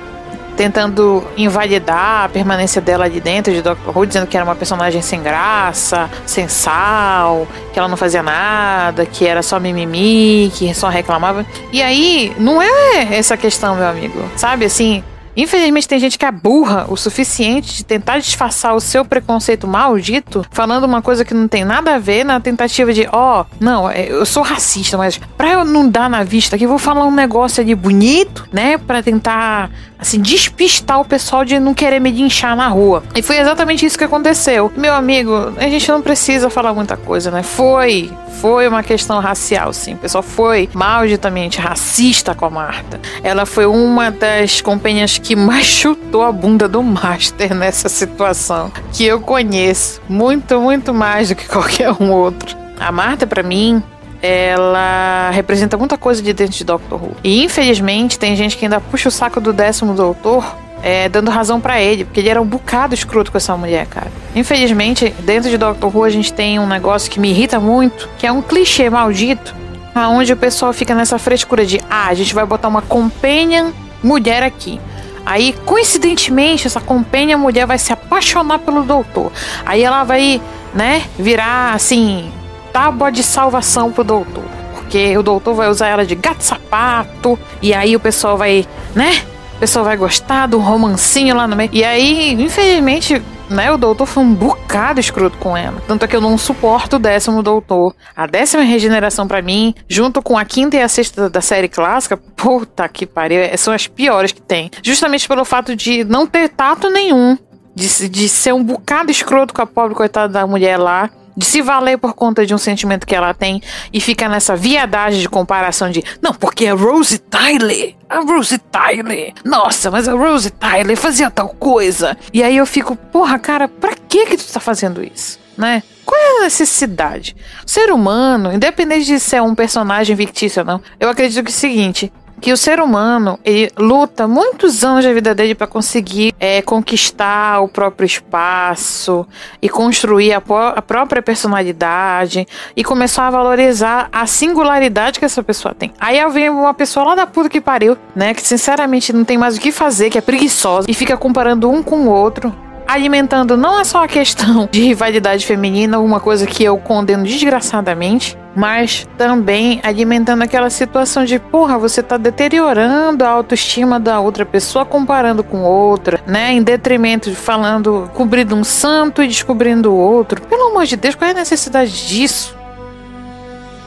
tentando 0.58 1.24
invalidar 1.36 2.24
a 2.24 2.28
permanência 2.28 2.82
dela 2.82 3.04
ali 3.04 3.20
dentro 3.20 3.52
de 3.52 3.62
Doctor 3.62 3.96
Who, 3.96 4.04
dizendo 4.04 4.26
que 4.26 4.36
era 4.36 4.44
uma 4.44 4.56
personagem 4.56 5.00
sem 5.00 5.22
graça, 5.22 6.10
sem 6.26 6.48
sal, 6.48 7.46
que 7.72 7.78
ela 7.78 7.86
não 7.86 7.96
fazia 7.96 8.24
nada, 8.24 9.06
que 9.06 9.24
era 9.24 9.40
só 9.40 9.60
mimimi, 9.60 10.50
que 10.52 10.74
só 10.74 10.88
reclamava. 10.88 11.46
E 11.72 11.80
aí, 11.80 12.34
não 12.38 12.60
é 12.60 13.16
essa 13.16 13.36
questão, 13.36 13.76
meu 13.76 13.86
amigo. 13.86 14.20
Sabe 14.34 14.64
assim, 14.64 15.04
Infelizmente 15.38 15.86
tem 15.86 16.00
gente 16.00 16.18
que 16.18 16.26
é 16.26 16.32
burra 16.32 16.86
o 16.88 16.96
suficiente 16.96 17.76
de 17.76 17.84
tentar 17.84 18.18
disfarçar 18.18 18.74
o 18.74 18.80
seu 18.80 19.04
preconceito 19.04 19.68
maldito, 19.68 20.44
falando 20.50 20.82
uma 20.82 21.00
coisa 21.00 21.24
que 21.24 21.32
não 21.32 21.46
tem 21.46 21.64
nada 21.64 21.94
a 21.94 21.98
ver 21.98 22.24
na 22.24 22.40
tentativa 22.40 22.92
de, 22.92 23.08
ó, 23.12 23.42
oh, 23.42 23.46
não, 23.60 23.88
é, 23.88 24.10
eu 24.10 24.26
sou 24.26 24.42
racista, 24.42 24.98
mas 24.98 25.20
pra 25.36 25.52
eu 25.52 25.64
não 25.64 25.88
dar 25.88 26.10
na 26.10 26.24
vista 26.24 26.56
aqui, 26.56 26.66
vou 26.66 26.76
falar 26.76 27.04
um 27.04 27.14
negócio 27.14 27.62
ali 27.62 27.72
bonito, 27.72 28.48
né, 28.52 28.76
para 28.78 29.00
tentar 29.00 29.70
assim, 29.98 30.20
despistar 30.20 31.00
o 31.00 31.04
pessoal 31.04 31.44
de 31.44 31.58
não 31.58 31.74
querer 31.74 32.00
me 32.00 32.10
inchar 32.22 32.56
na 32.56 32.68
rua. 32.68 33.02
E 33.14 33.22
foi 33.22 33.38
exatamente 33.38 33.84
isso 33.84 33.98
que 33.98 34.04
aconteceu. 34.04 34.72
Meu 34.76 34.94
amigo, 34.94 35.52
a 35.56 35.68
gente 35.68 35.90
não 35.90 36.00
precisa 36.00 36.48
falar 36.48 36.72
muita 36.72 36.96
coisa, 36.96 37.30
né? 37.30 37.42
Foi, 37.42 38.10
foi 38.40 38.68
uma 38.68 38.82
questão 38.82 39.18
racial, 39.18 39.72
sim. 39.72 39.94
O 39.94 39.98
pessoal 39.98 40.22
foi 40.22 40.68
malditamente 40.72 41.58
racista 41.58 42.34
com 42.34 42.44
a 42.44 42.50
Marta. 42.50 43.00
Ela 43.22 43.44
foi 43.44 43.66
uma 43.66 44.10
das 44.10 44.60
companhias 44.60 45.18
que 45.18 45.27
mais 45.36 45.64
chutou 45.66 46.22
a 46.22 46.32
bunda 46.32 46.68
do 46.68 46.82
Master 46.82 47.54
nessa 47.54 47.88
situação. 47.88 48.70
Que 48.92 49.04
eu 49.04 49.20
conheço. 49.20 50.00
Muito, 50.08 50.60
muito 50.60 50.92
mais 50.94 51.28
do 51.28 51.34
que 51.34 51.46
qualquer 51.48 51.90
um 52.00 52.10
outro. 52.10 52.56
A 52.78 52.92
Marta, 52.92 53.26
para 53.26 53.42
mim, 53.42 53.82
ela 54.22 55.30
representa 55.32 55.76
muita 55.76 55.96
coisa 55.96 56.22
de 56.22 56.32
dentro 56.32 56.56
de 56.56 56.64
Doctor 56.64 57.02
Who. 57.02 57.16
E 57.22 57.44
infelizmente 57.44 58.18
tem 58.18 58.34
gente 58.36 58.56
que 58.56 58.64
ainda 58.64 58.80
puxa 58.80 59.08
o 59.08 59.12
saco 59.12 59.40
do 59.40 59.52
décimo 59.52 59.94
doutor. 59.94 60.56
É, 60.80 61.08
dando 61.08 61.28
razão 61.28 61.60
para 61.60 61.80
ele, 61.80 62.04
porque 62.04 62.20
ele 62.20 62.28
era 62.28 62.40
um 62.40 62.46
bocado 62.46 62.94
escroto 62.94 63.32
com 63.32 63.36
essa 63.36 63.56
mulher, 63.56 63.84
cara. 63.86 64.12
Infelizmente, 64.32 65.12
dentro 65.24 65.50
de 65.50 65.58
Doctor 65.58 65.92
Who 65.92 66.04
a 66.04 66.08
gente 66.08 66.32
tem 66.32 66.60
um 66.60 66.68
negócio 66.68 67.10
que 67.10 67.18
me 67.18 67.30
irrita 67.30 67.58
muito, 67.58 68.08
que 68.16 68.24
é 68.24 68.30
um 68.30 68.40
clichê 68.40 68.88
maldito, 68.88 69.56
aonde 69.92 70.32
o 70.32 70.36
pessoal 70.36 70.72
fica 70.72 70.94
nessa 70.94 71.18
frescura 71.18 71.66
de 71.66 71.80
ah, 71.90 72.06
a 72.06 72.14
gente 72.14 72.32
vai 72.32 72.46
botar 72.46 72.68
uma 72.68 72.80
companion 72.80 73.72
mulher 74.04 74.44
aqui. 74.44 74.80
Aí, 75.28 75.54
coincidentemente, 75.66 76.66
essa 76.66 76.80
companion 76.80 77.36
mulher 77.36 77.66
vai 77.66 77.76
se 77.76 77.92
apaixonar 77.92 78.60
pelo 78.60 78.82
doutor. 78.82 79.30
Aí 79.66 79.84
ela 79.84 80.02
vai, 80.02 80.40
né, 80.72 81.02
virar 81.18 81.74
assim, 81.74 82.32
tábua 82.72 83.12
de 83.12 83.22
salvação 83.22 83.92
pro 83.92 84.02
doutor. 84.02 84.44
Porque 84.74 85.18
o 85.18 85.22
doutor 85.22 85.54
vai 85.54 85.68
usar 85.68 85.88
ela 85.88 86.06
de 86.06 86.14
gato 86.14 86.40
sapato. 86.40 87.38
E 87.60 87.74
aí 87.74 87.94
o 87.94 88.00
pessoal 88.00 88.38
vai, 88.38 88.66
né? 88.94 89.22
O 89.56 89.58
pessoal 89.58 89.84
vai 89.84 89.98
gostar 89.98 90.46
do 90.46 90.58
romancinho 90.58 91.36
lá 91.36 91.46
no 91.46 91.54
meio. 91.54 91.68
E 91.74 91.84
aí, 91.84 92.32
infelizmente, 92.32 93.22
né, 93.50 93.70
o 93.70 93.78
doutor 93.78 94.06
foi 94.06 94.22
um 94.22 94.34
bocado 94.34 95.00
escroto 95.00 95.38
com 95.38 95.56
ela. 95.56 95.82
Tanto 95.86 96.04
é 96.04 96.08
que 96.08 96.14
eu 96.14 96.20
não 96.20 96.36
suporto 96.36 96.96
o 96.96 96.98
décimo 96.98 97.42
doutor. 97.42 97.94
A 98.14 98.26
décima 98.26 98.62
regeneração 98.62 99.26
para 99.26 99.42
mim, 99.42 99.74
junto 99.88 100.22
com 100.22 100.36
a 100.36 100.44
quinta 100.44 100.76
e 100.76 100.82
a 100.82 100.88
sexta 100.88 101.30
da 101.30 101.40
série 101.40 101.68
clássica, 101.68 102.16
puta 102.16 102.88
que 102.88 103.06
pariu, 103.06 103.40
é, 103.40 103.56
são 103.56 103.72
as 103.72 103.86
piores 103.86 104.32
que 104.32 104.42
tem. 104.42 104.70
Justamente 104.82 105.26
pelo 105.26 105.44
fato 105.44 105.74
de 105.74 106.04
não 106.04 106.26
ter 106.26 106.48
tato 106.48 106.90
nenhum. 106.90 107.36
De, 107.74 108.08
de 108.08 108.28
ser 108.28 108.52
um 108.52 108.64
bocado 108.64 109.10
escroto 109.10 109.54
com 109.54 109.62
a 109.62 109.66
pobre 109.66 109.94
coitada 109.94 110.32
da 110.32 110.46
mulher 110.46 110.76
lá 110.76 111.10
de 111.38 111.46
se 111.46 111.62
valer 111.62 111.96
por 111.98 112.14
conta 112.14 112.44
de 112.44 112.52
um 112.52 112.58
sentimento 112.58 113.06
que 113.06 113.14
ela 113.14 113.32
tem 113.32 113.62
e 113.92 114.00
fica 114.00 114.28
nessa 114.28 114.56
viadagem 114.56 115.20
de 115.20 115.28
comparação 115.28 115.88
de 115.88 116.02
não, 116.20 116.34
porque 116.34 116.66
a 116.66 116.74
Rose 116.74 117.18
Tyler, 117.18 117.94
a 118.08 118.18
Rose 118.18 118.58
Tyler, 118.58 119.32
nossa, 119.44 119.88
mas 119.88 120.08
a 120.08 120.14
Rose 120.14 120.50
Tyler 120.50 120.96
fazia 120.96 121.30
tal 121.30 121.50
coisa. 121.50 122.18
E 122.32 122.42
aí 122.42 122.56
eu 122.56 122.66
fico, 122.66 122.96
porra, 122.96 123.38
cara, 123.38 123.68
pra 123.68 123.94
que 124.08 124.26
que 124.26 124.36
tu 124.36 124.52
tá 124.52 124.58
fazendo 124.58 125.00
isso, 125.00 125.38
né? 125.56 125.84
Qual 126.04 126.20
é 126.20 126.38
a 126.38 126.42
necessidade? 126.44 127.36
O 127.64 127.70
ser 127.70 127.92
humano, 127.92 128.52
independente 128.52 129.06
de 129.06 129.20
ser 129.20 129.40
um 129.40 129.54
personagem 129.54 130.16
fictício 130.16 130.60
ou 130.62 130.66
não, 130.66 130.82
eu 130.98 131.08
acredito 131.08 131.44
que 131.44 131.50
é 131.50 131.54
o 131.54 131.54
seguinte: 131.54 132.12
que 132.40 132.52
o 132.52 132.56
ser 132.56 132.80
humano 132.80 133.38
ele 133.44 133.70
luta 133.76 134.28
muitos 134.28 134.84
anos 134.84 135.04
da 135.04 135.12
vida 135.12 135.34
dele 135.34 135.54
para 135.54 135.66
conseguir 135.66 136.34
é, 136.38 136.62
conquistar 136.62 137.60
o 137.60 137.68
próprio 137.68 138.06
espaço 138.06 139.26
e 139.60 139.68
construir 139.68 140.32
a, 140.32 140.42
a, 140.74 140.82
própria 140.82 141.22
personalidade 141.22 142.46
e 142.76 142.84
começar 142.84 143.26
a 143.26 143.30
valorizar 143.30 144.08
a 144.12 144.26
singularidade 144.26 145.18
que 145.18 145.24
essa 145.24 145.42
pessoa 145.42 145.74
tem. 145.74 145.92
Aí 145.98 146.18
vem 146.30 146.50
uma 146.50 146.74
pessoa 146.74 147.06
lá 147.06 147.14
da 147.14 147.26
puta 147.26 147.48
que 147.48 147.60
pariu, 147.60 147.96
né, 148.14 148.34
que 148.34 148.42
sinceramente 148.42 149.12
não 149.12 149.24
tem 149.24 149.38
mais 149.38 149.56
o 149.56 149.60
que 149.60 149.72
fazer, 149.72 150.10
que 150.10 150.18
é 150.18 150.20
preguiçosa 150.20 150.90
e 150.90 150.94
fica 150.94 151.16
comparando 151.16 151.70
um 151.70 151.82
com 151.82 152.06
o 152.06 152.10
outro 152.10 152.54
alimentando 152.88 153.54
não 153.54 153.78
é 153.78 153.84
só 153.84 154.02
a 154.02 154.08
questão 154.08 154.66
de 154.72 154.80
rivalidade 154.80 155.44
feminina, 155.44 156.00
uma 156.00 156.18
coisa 156.18 156.46
que 156.46 156.64
eu 156.64 156.78
condeno 156.78 157.22
desgraçadamente, 157.22 158.36
mas 158.56 159.06
também 159.16 159.80
alimentando 159.84 160.42
aquela 160.42 160.70
situação 160.70 161.24
de, 161.24 161.38
porra, 161.38 161.78
você 161.78 162.02
tá 162.02 162.16
deteriorando 162.16 163.24
a 163.24 163.28
autoestima 163.28 164.00
da 164.00 164.18
outra 164.18 164.44
pessoa 164.44 164.84
comparando 164.84 165.44
com 165.44 165.62
outra, 165.62 166.20
né? 166.26 166.52
Em 166.52 166.62
detrimento 166.62 167.30
de 167.30 167.36
falando, 167.36 168.10
cobrindo 168.14 168.56
um 168.56 168.64
santo 168.64 169.22
e 169.22 169.28
descobrindo 169.28 169.94
outro. 169.94 170.40
Pelo 170.42 170.70
amor 170.70 170.86
de 170.86 170.96
Deus, 170.96 171.14
qual 171.14 171.28
é 171.28 171.32
a 171.32 171.34
necessidade 171.34 172.08
disso? 172.08 172.57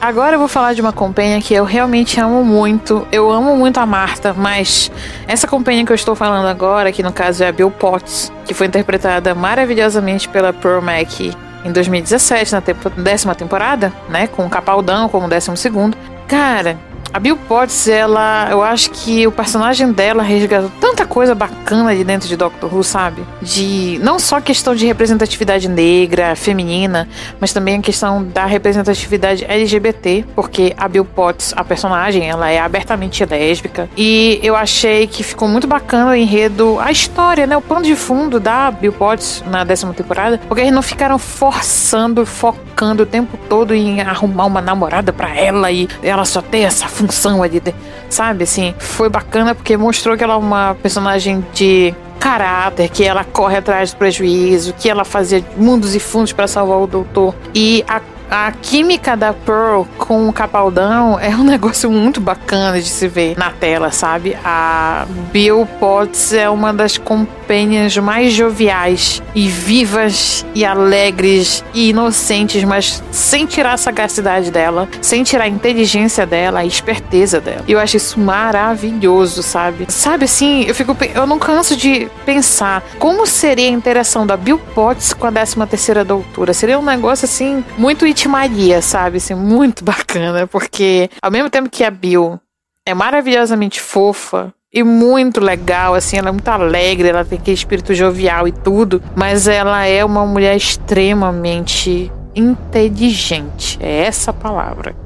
Agora 0.02 0.34
eu 0.34 0.38
vou 0.40 0.48
falar 0.48 0.72
de 0.72 0.80
uma 0.80 0.92
companhia 0.92 1.40
que 1.40 1.54
eu 1.54 1.62
realmente 1.62 2.18
amo 2.18 2.42
muito. 2.44 3.06
Eu 3.12 3.30
amo 3.30 3.56
muito 3.56 3.78
a 3.78 3.86
Marta, 3.86 4.34
mas 4.34 4.90
essa 5.28 5.46
companhia 5.46 5.86
que 5.86 5.92
eu 5.92 5.94
estou 5.94 6.16
falando 6.16 6.48
agora, 6.48 6.90
que 6.90 7.04
no 7.04 7.12
caso 7.12 7.44
é 7.44 7.46
a 7.46 7.52
Bill 7.52 7.70
Potts, 7.70 8.32
que 8.44 8.52
foi 8.52 8.66
interpretada 8.66 9.32
maravilhosamente 9.32 10.28
pela 10.28 10.52
Pearl 10.52 10.82
Mac 10.82 11.20
em 11.64 11.70
2017, 11.70 12.50
na 12.50 12.60
tempo, 12.60 12.90
décima 12.90 13.32
temporada, 13.36 13.92
né? 14.08 14.26
Com 14.26 14.50
Capaldão 14.50 15.08
como 15.08 15.28
décimo 15.28 15.56
segundo. 15.56 15.96
Cara, 16.26 16.76
a 17.12 17.18
Bill 17.18 17.36
Potts, 17.36 17.88
ela, 17.88 18.48
eu 18.50 18.62
acho 18.62 18.90
que 18.90 19.26
o 19.26 19.32
personagem 19.32 19.92
dela 19.92 20.22
resgatou 20.22 20.70
tanta 20.80 21.06
coisa 21.06 21.34
bacana 21.34 21.94
de 21.94 22.02
dentro 22.04 22.26
de 22.26 22.36
Doctor 22.36 22.74
Who, 22.74 22.82
sabe? 22.82 23.22
De 23.40 24.00
não 24.02 24.18
só 24.18 24.40
questão 24.40 24.74
de 24.74 24.86
representatividade 24.86 25.68
negra, 25.68 26.34
feminina, 26.34 27.06
mas 27.38 27.52
também 27.52 27.78
a 27.78 27.82
questão 27.82 28.24
da 28.24 28.46
representatividade 28.46 29.44
LGBT, 29.44 30.24
porque 30.34 30.74
a 30.76 30.88
Bill 30.88 31.04
Potts, 31.04 31.52
a 31.54 31.62
personagem, 31.62 32.28
ela 32.28 32.50
é 32.50 32.58
abertamente 32.58 33.24
lésbica. 33.24 33.90
E 33.96 34.40
eu 34.42 34.56
achei 34.56 35.06
que 35.06 35.22
ficou 35.22 35.48
muito 35.48 35.66
bacana 35.66 36.12
o 36.12 36.14
enredo, 36.14 36.78
a 36.80 36.90
história, 36.90 37.46
né, 37.46 37.56
o 37.56 37.62
pano 37.62 37.82
de 37.82 37.94
fundo 37.94 38.40
da 38.40 38.70
Bill 38.70 38.92
Potts 38.92 39.44
na 39.46 39.64
décima 39.64 39.92
temporada, 39.92 40.40
porque 40.48 40.62
eles 40.62 40.72
não 40.72 40.82
ficaram 40.82 41.18
forçando, 41.18 42.24
focando 42.24 43.02
o 43.02 43.06
tempo 43.06 43.36
todo 43.48 43.74
em 43.74 44.00
arrumar 44.00 44.46
uma 44.46 44.62
namorada 44.62 45.12
para 45.12 45.34
ela 45.36 45.70
e 45.70 45.88
ela 46.02 46.24
só 46.24 46.40
ter 46.40 46.60
essa 46.60 46.88
função 46.92 47.42
ali, 47.42 47.62
sabe? 48.08 48.44
Assim, 48.44 48.74
foi 48.78 49.08
bacana 49.08 49.54
porque 49.54 49.76
mostrou 49.76 50.16
que 50.16 50.22
ela 50.22 50.34
é 50.34 50.36
uma 50.36 50.76
personagem 50.82 51.44
de 51.52 51.94
caráter, 52.20 52.88
que 52.88 53.02
ela 53.02 53.24
corre 53.24 53.56
atrás 53.56 53.92
do 53.92 53.96
prejuízo, 53.96 54.72
que 54.74 54.88
ela 54.88 55.04
fazia 55.04 55.44
mundos 55.56 55.94
e 55.94 55.98
fundos 55.98 56.32
para 56.32 56.46
salvar 56.46 56.78
o 56.78 56.86
doutor. 56.86 57.34
E 57.52 57.84
a 57.88 58.00
a 58.32 58.50
química 58.50 59.14
da 59.14 59.34
Pearl 59.34 59.82
com 59.98 60.26
o 60.26 60.32
Capaldão 60.32 61.20
é 61.20 61.28
um 61.36 61.44
negócio 61.44 61.90
muito 61.90 62.18
bacana 62.18 62.80
de 62.80 62.88
se 62.88 63.06
ver 63.06 63.36
na 63.36 63.50
tela, 63.50 63.90
sabe? 63.90 64.34
A 64.42 65.06
Bill 65.30 65.68
Potts 65.78 66.32
é 66.32 66.48
uma 66.48 66.72
das 66.72 66.96
companhias 66.96 67.94
mais 67.98 68.32
joviais 68.32 69.22
e 69.34 69.48
vivas 69.48 70.46
e 70.54 70.64
alegres 70.64 71.62
e 71.74 71.90
inocentes, 71.90 72.64
mas 72.64 73.02
sem 73.10 73.44
tirar 73.44 73.74
a 73.74 73.76
sagacidade 73.76 74.50
dela, 74.50 74.88
sem 75.02 75.22
tirar 75.22 75.44
a 75.44 75.48
inteligência 75.48 76.24
dela, 76.24 76.60
a 76.60 76.64
esperteza 76.64 77.38
dela. 77.38 77.64
Eu 77.68 77.78
acho 77.78 77.98
isso 77.98 78.18
maravilhoso, 78.18 79.42
sabe? 79.42 79.84
Sabe 79.90 80.24
assim, 80.24 80.64
eu 80.66 80.74
fico 80.74 80.96
eu 81.14 81.26
não 81.26 81.38
canso 81.38 81.76
de 81.76 82.08
pensar 82.24 82.82
como 82.98 83.26
seria 83.26 83.68
a 83.68 83.72
interação 83.72 84.26
da 84.26 84.38
Bill 84.38 84.58
Potts 84.58 85.12
com 85.12 85.26
a 85.26 85.32
13 85.32 85.56
terceira 85.66 86.02
doutora. 86.02 86.54
Seria 86.54 86.78
um 86.78 86.84
negócio 86.84 87.26
assim 87.26 87.62
muito 87.76 88.06
Maria, 88.28 88.82
sabe? 88.82 89.18
Assim, 89.18 89.34
muito 89.34 89.84
bacana, 89.84 90.46
porque 90.46 91.10
ao 91.20 91.30
mesmo 91.30 91.50
tempo 91.50 91.70
que 91.70 91.84
a 91.84 91.90
Bill 91.90 92.40
é 92.86 92.94
maravilhosamente 92.94 93.80
fofa, 93.80 94.52
e 94.74 94.82
muito 94.82 95.38
legal, 95.38 95.94
assim, 95.94 96.16
ela 96.16 96.30
é 96.30 96.32
muito 96.32 96.48
alegre, 96.48 97.08
ela 97.08 97.24
tem 97.26 97.38
aquele 97.38 97.54
espírito 97.54 97.94
jovial 97.94 98.48
e 98.48 98.52
tudo, 98.52 99.02
mas 99.14 99.46
ela 99.46 99.84
é 99.84 100.02
uma 100.02 100.24
mulher 100.24 100.56
extremamente 100.56 102.10
inteligente. 102.34 103.78
É 103.82 104.04
essa 104.04 104.30
a 104.30 104.34
palavra. 104.34 104.96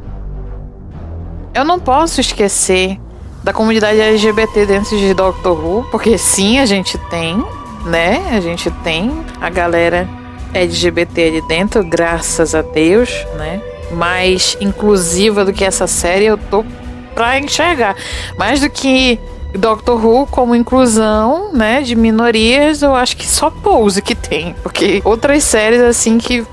Eu 1.53 1.65
não 1.65 1.81
posso 1.81 2.21
esquecer 2.21 3.01
da 3.43 3.53
comunidade 3.53 4.01
LGBT 4.01 4.67
dentro 4.67 4.97
de 4.97 5.13
Doctor 5.15 5.59
Who, 5.59 5.87
porque 5.91 6.17
sim, 6.17 6.61
a 6.61 6.67
gente 6.67 6.97
tem, 7.11 7.45
né? 7.85 8.37
A 8.37 8.41
gente 8.41 8.71
tem 8.85 9.11
a 9.41 9.51
galera 9.51 10.09
LGBT 10.57 11.29
ali 11.29 11.43
dentro, 11.43 11.85
graças 11.85 12.55
a 12.55 12.63
Deus, 12.63 13.11
né? 13.37 13.61
Mais 13.93 14.57
inclusiva 14.61 15.45
do 15.45 15.53
que 15.53 15.65
essa 15.65 15.87
série, 15.87 16.27
eu 16.27 16.37
tô 16.37 16.65
pra 17.15 17.39
enxergar. 17.39 17.97
Mais 18.37 18.61
do 18.61 18.69
que 18.69 19.19
Doctor 19.55 20.05
Who 20.05 20.27
como 20.27 20.55
inclusão, 20.55 21.53
né, 21.53 21.81
de 21.81 21.95
minorias, 21.95 22.83
eu 22.83 22.95
acho 22.95 23.17
que 23.17 23.27
só 23.27 23.51
Pose 23.51 24.03
que 24.03 24.15
tem, 24.15 24.55
porque 24.63 25.01
outras 25.05 25.43
séries 25.45 25.81
assim 25.81 26.19
que 26.19 26.45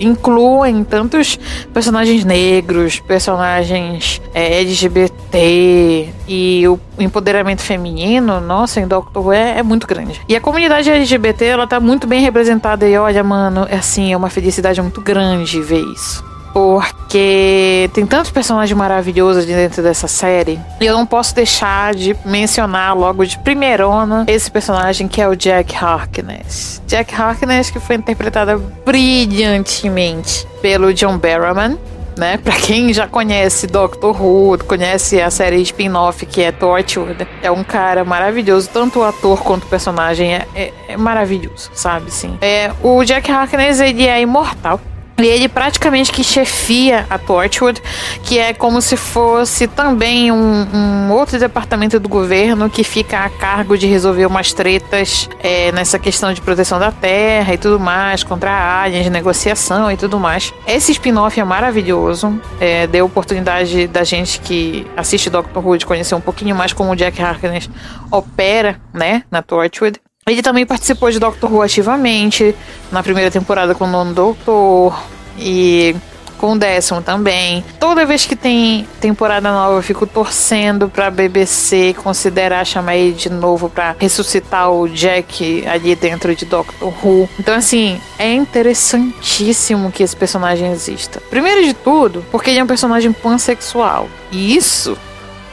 incluem 0.00 0.82
tantos 0.82 1.38
personagens 1.72 2.24
negros, 2.24 2.98
personagens 3.00 4.20
é, 4.34 4.60
LGBT 4.60 6.08
e 6.26 6.66
o 6.66 6.78
empoderamento 6.98 7.62
feminino, 7.62 8.40
nossa, 8.40 8.80
em 8.80 8.86
Doctor 8.86 9.26
Who 9.26 9.32
é, 9.32 9.58
é, 9.58 9.62
muito 9.62 9.86
grande. 9.86 10.20
E 10.28 10.34
a 10.34 10.40
comunidade 10.40 10.90
LGBT, 10.90 11.44
ela 11.44 11.66
tá 11.66 11.78
muito 11.78 12.06
bem 12.06 12.20
representada 12.20 12.88
e 12.88 12.96
olha, 12.96 13.22
mano, 13.22 13.66
é 13.68 13.76
assim, 13.76 14.12
é 14.12 14.16
uma 14.16 14.30
felicidade 14.30 14.80
muito 14.80 15.00
grande 15.00 15.60
ver 15.60 15.84
isso. 15.94 16.29
Porque 16.52 17.88
tem 17.92 18.04
tantos 18.06 18.30
personagens 18.30 18.76
maravilhosos 18.76 19.46
dentro 19.46 19.82
dessa 19.82 20.08
série. 20.08 20.60
E 20.80 20.86
eu 20.86 20.94
não 20.96 21.06
posso 21.06 21.34
deixar 21.34 21.94
de 21.94 22.16
mencionar 22.24 22.96
logo 22.96 23.24
de 23.24 23.38
primeirona 23.38 24.24
esse 24.26 24.50
personagem 24.50 25.06
que 25.06 25.20
é 25.20 25.28
o 25.28 25.36
Jack 25.36 25.74
Harkness. 25.76 26.82
Jack 26.86 27.14
Harkness 27.14 27.70
que 27.70 27.78
foi 27.78 27.96
interpretada 27.96 28.58
brilhantemente 28.84 30.46
pelo 30.60 30.92
John 30.92 31.18
Barrowman 31.18 31.78
né? 32.20 32.36
Pra 32.36 32.54
quem 32.54 32.92
já 32.92 33.08
conhece 33.08 33.66
Doctor 33.66 34.20
Who, 34.20 34.58
conhece 34.64 35.20
a 35.20 35.30
série 35.30 35.62
spin-off 35.62 36.24
que 36.26 36.42
é 36.42 36.52
Torchwood, 36.52 37.26
é 37.42 37.50
um 37.50 37.64
cara 37.64 38.04
maravilhoso, 38.04 38.68
tanto 38.72 39.00
o 39.00 39.04
ator 39.04 39.42
quanto 39.42 39.64
o 39.64 39.66
personagem 39.66 40.34
é, 40.34 40.46
é, 40.54 40.72
é 40.88 40.96
maravilhoso, 40.96 41.70
sabe? 41.72 42.10
Sim. 42.12 42.36
É, 42.40 42.70
o 42.82 43.02
Jack 43.04 43.30
Harkness, 43.30 43.80
ele 43.80 44.06
é 44.06 44.20
imortal. 44.20 44.78
E 45.22 45.26
ele 45.26 45.48
praticamente 45.48 46.10
que 46.10 46.24
chefia 46.24 47.06
a 47.10 47.18
Torchwood, 47.18 47.82
que 48.24 48.38
é 48.38 48.54
como 48.54 48.80
se 48.80 48.96
fosse 48.96 49.66
também 49.66 50.32
um, 50.32 50.66
um, 50.74 51.12
outro 51.12 51.38
departamento 51.38 52.00
do 52.00 52.08
governo 52.08 52.70
que 52.70 52.82
fica 52.82 53.18
a 53.18 53.28
cargo 53.28 53.76
de 53.76 53.86
resolver 53.86 54.24
umas 54.24 54.52
tretas 54.52 55.28
é, 55.42 55.70
nessa 55.72 55.98
questão 55.98 56.32
de 56.32 56.40
proteção 56.40 56.78
da 56.78 56.90
terra 56.90 57.52
e 57.52 57.58
tudo 57.58 57.78
mais, 57.78 58.24
contra 58.24 58.82
aliens, 58.82 59.10
negociação 59.10 59.92
e 59.92 59.96
tudo 59.96 60.18
mais. 60.18 60.54
Esse 60.66 60.92
spin-off 60.92 61.38
é 61.38 61.44
maravilhoso, 61.44 62.40
é, 62.58 62.86
deu 62.86 63.04
oportunidade 63.04 63.86
da 63.88 64.04
gente 64.04 64.40
que 64.40 64.86
assiste 64.96 65.28
Doctor 65.28 65.66
Who 65.66 65.78
de 65.78 65.86
conhecer 65.86 66.14
um 66.14 66.20
pouquinho 66.20 66.56
mais 66.56 66.72
como 66.72 66.92
o 66.92 66.96
Jack 66.96 67.20
Harkness 67.20 67.68
opera, 68.10 68.80
né, 68.92 69.22
na 69.30 69.42
Torchwood. 69.42 70.00
Ele 70.30 70.42
também 70.42 70.64
participou 70.64 71.10
de 71.10 71.18
Doctor 71.18 71.52
Who 71.52 71.60
ativamente, 71.60 72.54
na 72.92 73.02
primeira 73.02 73.32
temporada 73.32 73.74
com 73.74 73.84
o 73.84 73.88
nono 73.88 74.14
Doutor, 74.14 74.96
e 75.36 75.96
com 76.38 76.52
o 76.52 76.58
décimo 76.58 77.02
também. 77.02 77.64
Toda 77.80 78.06
vez 78.06 78.24
que 78.26 78.36
tem 78.36 78.86
temporada 79.00 79.50
nova, 79.50 79.76
eu 79.76 79.82
fico 79.82 80.06
torcendo 80.06 80.88
pra 80.88 81.10
BBC 81.10 81.96
considerar 82.00 82.64
chamar 82.64 82.94
ele 82.94 83.12
de 83.12 83.28
novo 83.28 83.68
pra 83.68 83.96
ressuscitar 83.98 84.70
o 84.70 84.88
Jack 84.88 85.66
ali 85.66 85.96
dentro 85.96 86.32
de 86.32 86.44
Doctor 86.44 86.94
Who. 87.04 87.28
Então, 87.36 87.52
assim, 87.52 88.00
é 88.16 88.32
interessantíssimo 88.32 89.90
que 89.90 90.04
esse 90.04 90.14
personagem 90.14 90.70
exista. 90.70 91.20
Primeiro 91.28 91.64
de 91.64 91.74
tudo, 91.74 92.24
porque 92.30 92.50
ele 92.50 92.60
é 92.60 92.62
um 92.62 92.68
personagem 92.68 93.10
pansexual. 93.10 94.08
E 94.30 94.56
isso 94.56 94.96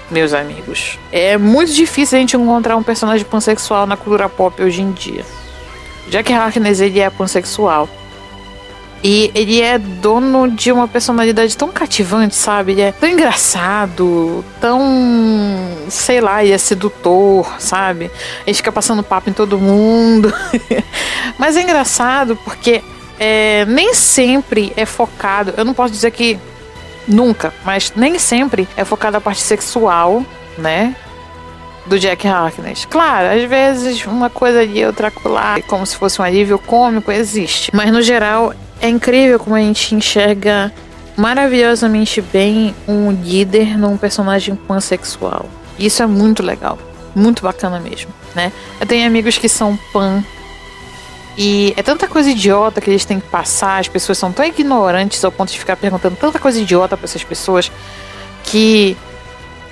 meus 0.10 0.34
amigos. 0.34 0.98
É 1.12 1.38
muito 1.38 1.74
difícil 1.74 2.18
a 2.18 2.22
gente 2.22 2.36
encontrar 2.36 2.76
um 2.76 2.84
personagem 2.84 3.26
pansexual 3.26 3.86
na 3.86 3.98
cultura 3.98 4.30
pop 4.30 4.62
hoje 4.62 4.82
em 4.82 4.92
dia. 4.92 5.26
Jack 6.10 6.32
Harkness, 6.32 6.80
ele 6.80 7.00
é 7.00 7.10
pansexual. 7.10 7.90
E 9.04 9.32
ele 9.36 9.62
é 9.62 9.78
dono 9.78 10.50
de 10.50 10.72
uma 10.72 10.88
personalidade 10.88 11.56
tão 11.56 11.70
cativante, 11.70 12.36
sabe? 12.36 12.72
Ele 12.72 12.82
é 12.82 12.92
tão 12.92 13.08
engraçado, 13.08 14.44
tão. 14.60 14.82
sei 15.88 16.20
lá, 16.20 16.44
ele 16.44 16.54
é 16.54 16.58
sedutor, 16.58 17.56
sabe? 17.60 18.10
Ele 18.46 18.54
fica 18.56 18.72
passando 18.72 19.04
papo 19.04 19.30
em 19.30 19.34
todo 19.34 19.60
mundo. 19.60 20.34
Mas 21.38 21.56
é 21.56 21.62
engraçado 21.62 22.36
porque 22.38 22.82
é, 23.20 23.66
nem 23.66 23.94
sempre 23.94 24.74
é 24.76 24.86
focado. 24.86 25.54
Eu 25.56 25.64
não 25.64 25.76
posso 25.76 25.94
dizer 25.94 26.10
que 26.12 26.40
Nunca, 27.08 27.54
mas 27.64 27.94
nem 27.96 28.20
sempre 28.20 28.68
é 28.76 28.84
focada 28.84 29.18
a 29.18 29.22
parte 29.22 29.42
sexual, 29.42 30.24
né? 30.58 30.96
Do 31.86 31.98
Jack 31.98 32.28
Harkness. 32.28 32.86
Claro, 32.86 33.38
às 33.38 33.50
vezes 33.50 34.06
uma 34.06 34.30
coisa 34.30 34.60
ali, 34.60 34.86
outra 34.86 35.12
lá, 35.24 35.62
como 35.68 35.86
se 35.86 35.96
fosse 35.96 36.20
um 36.22 36.24
alívio 36.24 36.60
cômico, 36.60 37.12
existe. 37.12 37.72
Mas 37.74 37.92
no 37.92 38.02
geral, 38.02 38.54
é 38.82 38.90
incrível 38.90 39.40
como 39.40 39.56
a 39.56 39.60
gente 39.60 39.96
enxerga 39.96 40.72
maravilhosamente 41.16 42.22
bem 42.22 42.76
um 42.88 43.12
líder 43.12 43.78
num 43.78 43.98
personagem 43.98 44.56
pansexual. 44.56 45.46
Isso 45.80 46.04
é 46.04 46.08
muito 46.08 46.44
legal. 46.44 46.78
Muito 47.16 47.42
bacana 47.42 47.80
mesmo, 47.80 48.12
né? 48.36 48.52
Eu 48.80 48.86
tenho 48.86 49.08
amigos 49.08 49.38
que 49.38 49.50
são 49.50 49.78
pan 49.92 50.24
e 51.38 51.72
é 51.78 51.84
tanta 51.84 52.08
coisa 52.08 52.32
idiota 52.32 52.82
que 52.82 52.90
eles 52.90 53.06
têm 53.06 53.20
que 53.20 53.28
passar, 53.28 53.80
as 53.80 53.88
pessoas 53.88 54.18
são 54.18 54.32
tão 54.32 54.44
ignorantes 54.44 55.24
ao 55.24 55.32
ponto 55.32 55.52
de 55.52 55.60
ficar 55.60 55.76
perguntando 55.78 56.16
tanta 56.16 56.40
coisa 56.40 56.60
idiota 56.60 56.98
para 56.98 57.06
essas 57.06 57.24
pessoas 57.24 57.72
que, 58.44 58.98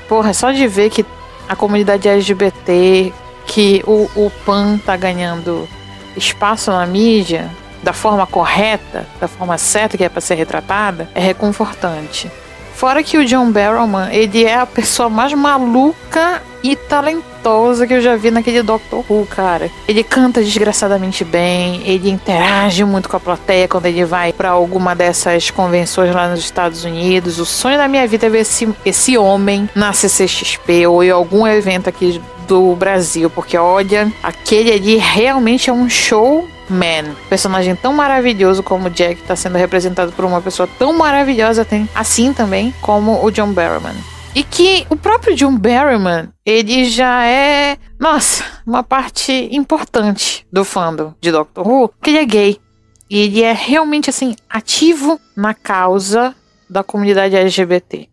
porra, 0.07 0.31
só 0.31 0.51
de 0.51 0.67
ver 0.67 0.91
que 0.91 1.03
a 1.49 1.55
comunidade 1.55 2.07
LGBT, 2.07 3.11
que 3.47 3.83
o, 3.87 4.09
o 4.15 4.31
PAN 4.45 4.77
tá 4.77 4.95
ganhando 4.95 5.67
espaço 6.15 6.69
na 6.69 6.85
mídia 6.85 7.49
da 7.81 7.93
forma 7.93 8.27
correta, 8.27 9.07
da 9.19 9.27
forma 9.27 9.57
certa 9.57 9.97
que 9.97 10.03
é 10.03 10.09
para 10.09 10.21
ser 10.21 10.35
retratada, 10.35 11.09
é 11.15 11.19
reconfortante. 11.19 12.31
Fora 12.75 13.01
que 13.01 13.17
o 13.17 13.25
John 13.25 13.51
Barrowman, 13.51 14.11
ele 14.11 14.43
é 14.43 14.55
a 14.55 14.65
pessoa 14.65 15.09
mais 15.09 15.33
maluca 15.33 16.43
e 16.61 16.75
talentosa 16.75 17.34
que 17.87 17.93
eu 17.93 18.01
já 18.01 18.15
vi 18.15 18.31
naquele 18.31 18.63
Doctor 18.63 19.03
Who, 19.07 19.25
cara. 19.27 19.69
Ele 19.87 20.03
canta 20.03 20.41
desgraçadamente 20.41 21.23
bem, 21.23 21.81
ele 21.85 22.09
interage 22.09 22.83
muito 22.83 23.07
com 23.07 23.17
a 23.17 23.19
plateia 23.19 23.67
quando 23.67 23.85
ele 23.85 24.03
vai 24.03 24.33
para 24.33 24.49
alguma 24.49 24.95
dessas 24.95 25.51
convenções 25.51 26.13
lá 26.13 26.27
nos 26.27 26.39
Estados 26.39 26.83
Unidos. 26.83 27.39
O 27.39 27.45
sonho 27.45 27.77
da 27.77 27.87
minha 27.87 28.07
vida 28.07 28.25
é 28.25 28.29
ver 28.29 28.39
esse, 28.39 28.67
esse 28.83 29.17
homem 29.17 29.69
na 29.75 29.93
CCXP 29.93 30.87
ou 30.87 31.03
em 31.03 31.11
algum 31.11 31.45
evento 31.45 31.87
aqui 31.87 32.21
do 32.47 32.75
Brasil, 32.75 33.29
porque 33.29 33.57
olha, 33.57 34.11
aquele 34.23 34.71
ali 34.71 34.97
realmente 34.97 35.69
é 35.69 35.73
um 35.73 35.89
show 35.89 36.47
Man, 36.67 37.13
personagem 37.29 37.75
tão 37.75 37.93
maravilhoso 37.93 38.63
como 38.63 38.87
o 38.87 38.89
Jack 38.89 39.21
está 39.21 39.35
sendo 39.35 39.55
representado 39.55 40.11
por 40.11 40.25
uma 40.25 40.41
pessoa 40.41 40.67
tão 40.79 40.93
maravilhosa 40.93 41.65
assim 41.93 42.33
também 42.33 42.73
como 42.81 43.23
o 43.23 43.29
John 43.29 43.51
Barrowman. 43.51 44.14
E 44.35 44.43
que 44.43 44.85
o 44.89 44.97
próprio 44.97 45.33
John 45.33 45.57
Barrowman, 45.57 46.29
ele 46.45 46.85
já 46.85 47.25
é, 47.25 47.77
nossa, 47.97 48.43
uma 48.67 48.83
parte 48.83 49.31
importante 49.49 50.45
do 50.51 50.65
fandom 50.65 51.13
de 51.21 51.31
Doctor 51.31 51.65
Who, 51.65 51.93
que 52.01 52.09
ele 52.09 52.19
é 52.19 52.25
gay. 52.25 52.59
E 53.09 53.19
ele 53.19 53.41
é 53.41 53.53
realmente 53.53 54.09
assim 54.09 54.35
ativo 54.49 55.19
na 55.37 55.53
causa 55.53 56.35
da 56.69 56.83
comunidade 56.83 57.35
LGBT 57.35 58.09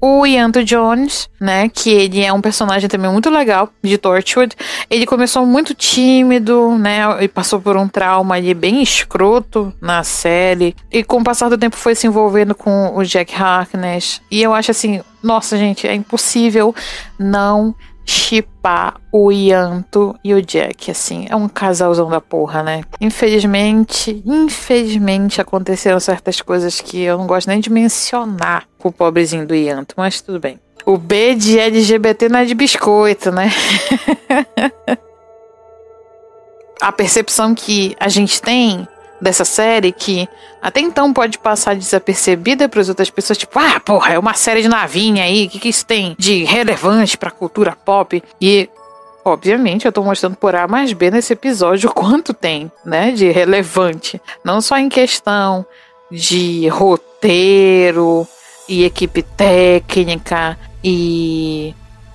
o 0.00 0.26
Ianto 0.26 0.62
Jones, 0.62 1.28
né, 1.40 1.68
que 1.68 1.90
ele 1.90 2.22
é 2.22 2.32
um 2.32 2.40
personagem 2.40 2.88
também 2.88 3.10
muito 3.10 3.30
legal 3.30 3.70
de 3.82 3.96
Torchwood. 3.96 4.54
Ele 4.90 5.06
começou 5.06 5.46
muito 5.46 5.74
tímido, 5.74 6.76
né, 6.78 7.00
e 7.22 7.28
passou 7.28 7.60
por 7.60 7.76
um 7.76 7.88
trauma 7.88 8.34
ali 8.34 8.52
bem 8.52 8.82
escroto 8.82 9.72
na 9.80 10.04
série. 10.04 10.76
E 10.92 11.02
com 11.02 11.20
o 11.20 11.24
passar 11.24 11.48
do 11.48 11.56
tempo 11.56 11.76
foi 11.76 11.94
se 11.94 12.06
envolvendo 12.06 12.54
com 12.54 12.94
o 12.94 13.02
Jack 13.02 13.34
Harkness. 13.34 14.20
E 14.30 14.42
eu 14.42 14.52
acho 14.52 14.70
assim, 14.70 15.00
nossa, 15.22 15.56
gente, 15.56 15.86
é 15.86 15.94
impossível 15.94 16.74
não 17.18 17.74
chipar 18.04 19.00
o 19.12 19.30
Yanto 19.30 20.14
e 20.22 20.34
o 20.34 20.42
Jack, 20.42 20.90
assim, 20.90 21.26
é 21.28 21.36
um 21.36 21.48
casalzão 21.48 22.08
da 22.08 22.20
porra, 22.20 22.62
né? 22.62 22.82
Infelizmente, 23.00 24.22
infelizmente 24.26 25.40
aconteceram 25.40 25.98
certas 25.98 26.40
coisas 26.40 26.80
que 26.80 27.00
eu 27.00 27.18
não 27.18 27.26
gosto 27.26 27.48
nem 27.48 27.60
de 27.60 27.70
mencionar 27.70 28.66
com 28.78 28.88
o 28.88 28.92
pobrezinho 28.92 29.46
do 29.46 29.54
Yanto, 29.54 29.94
mas 29.96 30.20
tudo 30.20 30.38
bem. 30.38 30.58
O 30.86 30.98
B 30.98 31.34
de 31.34 31.58
LGBT 31.58 32.28
não 32.28 32.40
é 32.40 32.44
de 32.44 32.54
biscoito, 32.54 33.30
né? 33.30 33.50
a 36.80 36.92
percepção 36.92 37.54
que 37.54 37.96
a 37.98 38.08
gente 38.08 38.42
tem 38.42 38.86
dessa 39.20 39.44
série 39.44 39.92
que 39.92 40.28
até 40.60 40.80
então 40.80 41.12
pode 41.12 41.38
passar 41.38 41.76
desapercebida 41.76 42.68
para 42.68 42.80
as 42.80 42.88
outras 42.88 43.10
pessoas, 43.10 43.38
tipo, 43.38 43.58
ah, 43.58 43.80
porra, 43.80 44.14
é 44.14 44.18
uma 44.18 44.34
série 44.34 44.62
de 44.62 44.68
navinha 44.68 45.24
aí, 45.24 45.46
o 45.46 45.50
que, 45.50 45.58
que 45.58 45.68
isso 45.68 45.84
tem 45.84 46.16
de 46.18 46.44
relevante 46.44 47.16
para 47.16 47.28
a 47.28 47.32
cultura 47.32 47.76
pop? 47.84 48.22
E 48.40 48.68
Obviamente, 49.24 49.86
eu 49.86 49.92
tô 49.92 50.02
mostrando 50.04 50.36
por 50.36 50.54
A 50.54 50.68
mais 50.68 50.92
B 50.92 51.10
nesse 51.10 51.32
episódio 51.32 51.88
quanto 51.94 52.34
tem, 52.34 52.70
né, 52.84 53.10
de 53.10 53.30
relevante. 53.30 54.20
Não 54.44 54.60
só 54.60 54.76
em 54.76 54.88
questão 54.90 55.64
de 56.10 56.68
roteiro 56.68 58.28
e 58.68 58.84
equipe 58.84 59.22
técnica 59.22 60.58
e 60.82 61.74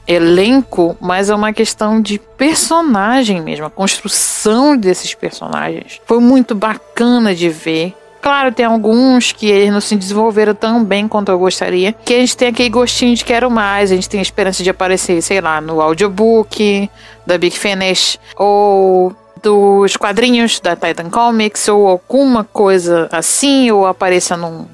elenco, 0.09 0.97
mas 0.99 1.29
é 1.29 1.35
uma 1.35 1.53
questão 1.53 2.01
de 2.01 2.17
personagem 2.17 3.39
mesmo, 3.41 3.67
a 3.67 3.69
construção 3.69 4.75
desses 4.75 5.13
personagens. 5.13 6.01
Foi 6.05 6.19
muito 6.19 6.55
bacana 6.55 7.35
de 7.35 7.47
ver. 7.47 7.93
Claro, 8.19 8.51
tem 8.51 8.65
alguns 8.65 9.31
que 9.31 9.47
eles 9.47 9.71
não 9.71 9.79
se 9.79 9.95
desenvolveram 9.95 10.53
tão 10.55 10.83
bem 10.83 11.07
quanto 11.07 11.31
eu 11.31 11.37
gostaria. 11.37 11.93
Que 11.93 12.15
a 12.15 12.19
gente 12.19 12.35
tem 12.35 12.47
aquele 12.49 12.69
gostinho 12.69 13.15
de 13.15 13.23
quero 13.23 13.49
mais, 13.51 13.91
a 13.91 13.95
gente 13.95 14.09
tem 14.09 14.19
a 14.19 14.23
esperança 14.23 14.63
de 14.63 14.69
aparecer, 14.69 15.21
sei 15.21 15.39
lá, 15.39 15.61
no 15.61 15.79
audiobook 15.79 16.89
da 17.25 17.37
Big 17.37 17.57
Finish, 17.57 18.19
ou 18.35 19.15
dos 19.41 19.95
quadrinhos 19.95 20.59
da 20.59 20.75
Titan 20.75 21.09
Comics, 21.09 21.67
ou 21.67 21.87
alguma 21.87 22.43
coisa 22.43 23.07
assim, 23.11 23.71
ou 23.71 23.85
apareça 23.85 24.35
num 24.35 24.65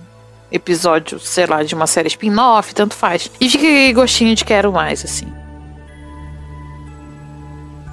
episódio, 0.52 1.20
sei 1.20 1.46
lá, 1.46 1.64
de 1.64 1.76
uma 1.76 1.88
série 1.88 2.08
spin-off, 2.08 2.74
tanto 2.74 2.96
faz. 2.96 3.30
E 3.40 3.50
fica 3.50 4.00
gostinho 4.00 4.36
de 4.36 4.46
quero 4.46 4.72
mais, 4.72 5.04
assim. 5.04 5.28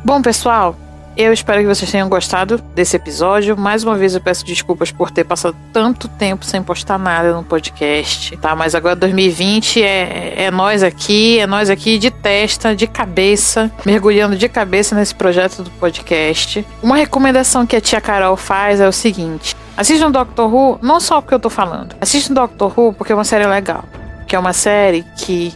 Bom, 0.05 0.21
pessoal, 0.21 0.77
eu 1.15 1.31
espero 1.31 1.61
que 1.61 1.67
vocês 1.67 1.91
tenham 1.91 2.09
gostado 2.09 2.57
desse 2.75 2.97
episódio. 2.97 3.55
Mais 3.57 3.85
uma 3.85 3.97
vez 3.97 4.15
eu 4.15 4.21
peço 4.21 4.45
desculpas 4.47 4.91
por 4.91 5.11
ter 5.11 5.25
passado 5.25 5.55
tanto 5.71 6.09
tempo 6.09 6.45
sem 6.45 6.63
postar 6.63 6.99
nada 6.99 7.35
no 7.35 7.45
podcast, 7.45 8.35
tá? 8.39 8.57
Mas 8.57 8.75
agora 8.75 8.97
2020 8.97 9.83
é, 9.83 10.45
é 10.45 10.51
nós 10.51 10.83
aqui, 10.83 11.39
é 11.39 11.47
nós 11.47 11.69
aqui 11.69 11.99
de 11.99 12.11
testa, 12.11 12.75
de 12.75 12.87
cabeça, 12.87 13.71
mergulhando 13.85 14.37
de 14.37 14.49
cabeça 14.49 14.95
nesse 14.95 15.15
projeto 15.15 15.63
do 15.63 15.71
podcast. 15.73 16.67
Uma 16.83 16.97
recomendação 16.97 17.67
que 17.67 17.77
a 17.77 17.81
tia 17.81 18.01
Carol 18.01 18.37
faz 18.37 18.81
é 18.81 18.89
o 18.89 18.93
seguinte: 18.93 19.55
assistam 19.77 20.11
Doctor 20.11 20.53
Who, 20.53 20.79
não 20.83 21.01
só 21.01 21.21
porque 21.21 21.35
eu 21.35 21.41
tô 21.41 21.51
falando, 21.51 21.97
assistam 22.01 22.35
Doctor 22.35 22.73
Who 22.77 22.93
porque 22.93 23.13
é 23.13 23.15
uma 23.15 23.25
série 23.25 23.47
legal, 23.47 23.85
que 24.27 24.37
é 24.37 24.39
uma 24.39 24.53
série 24.53 25.05
que 25.17 25.55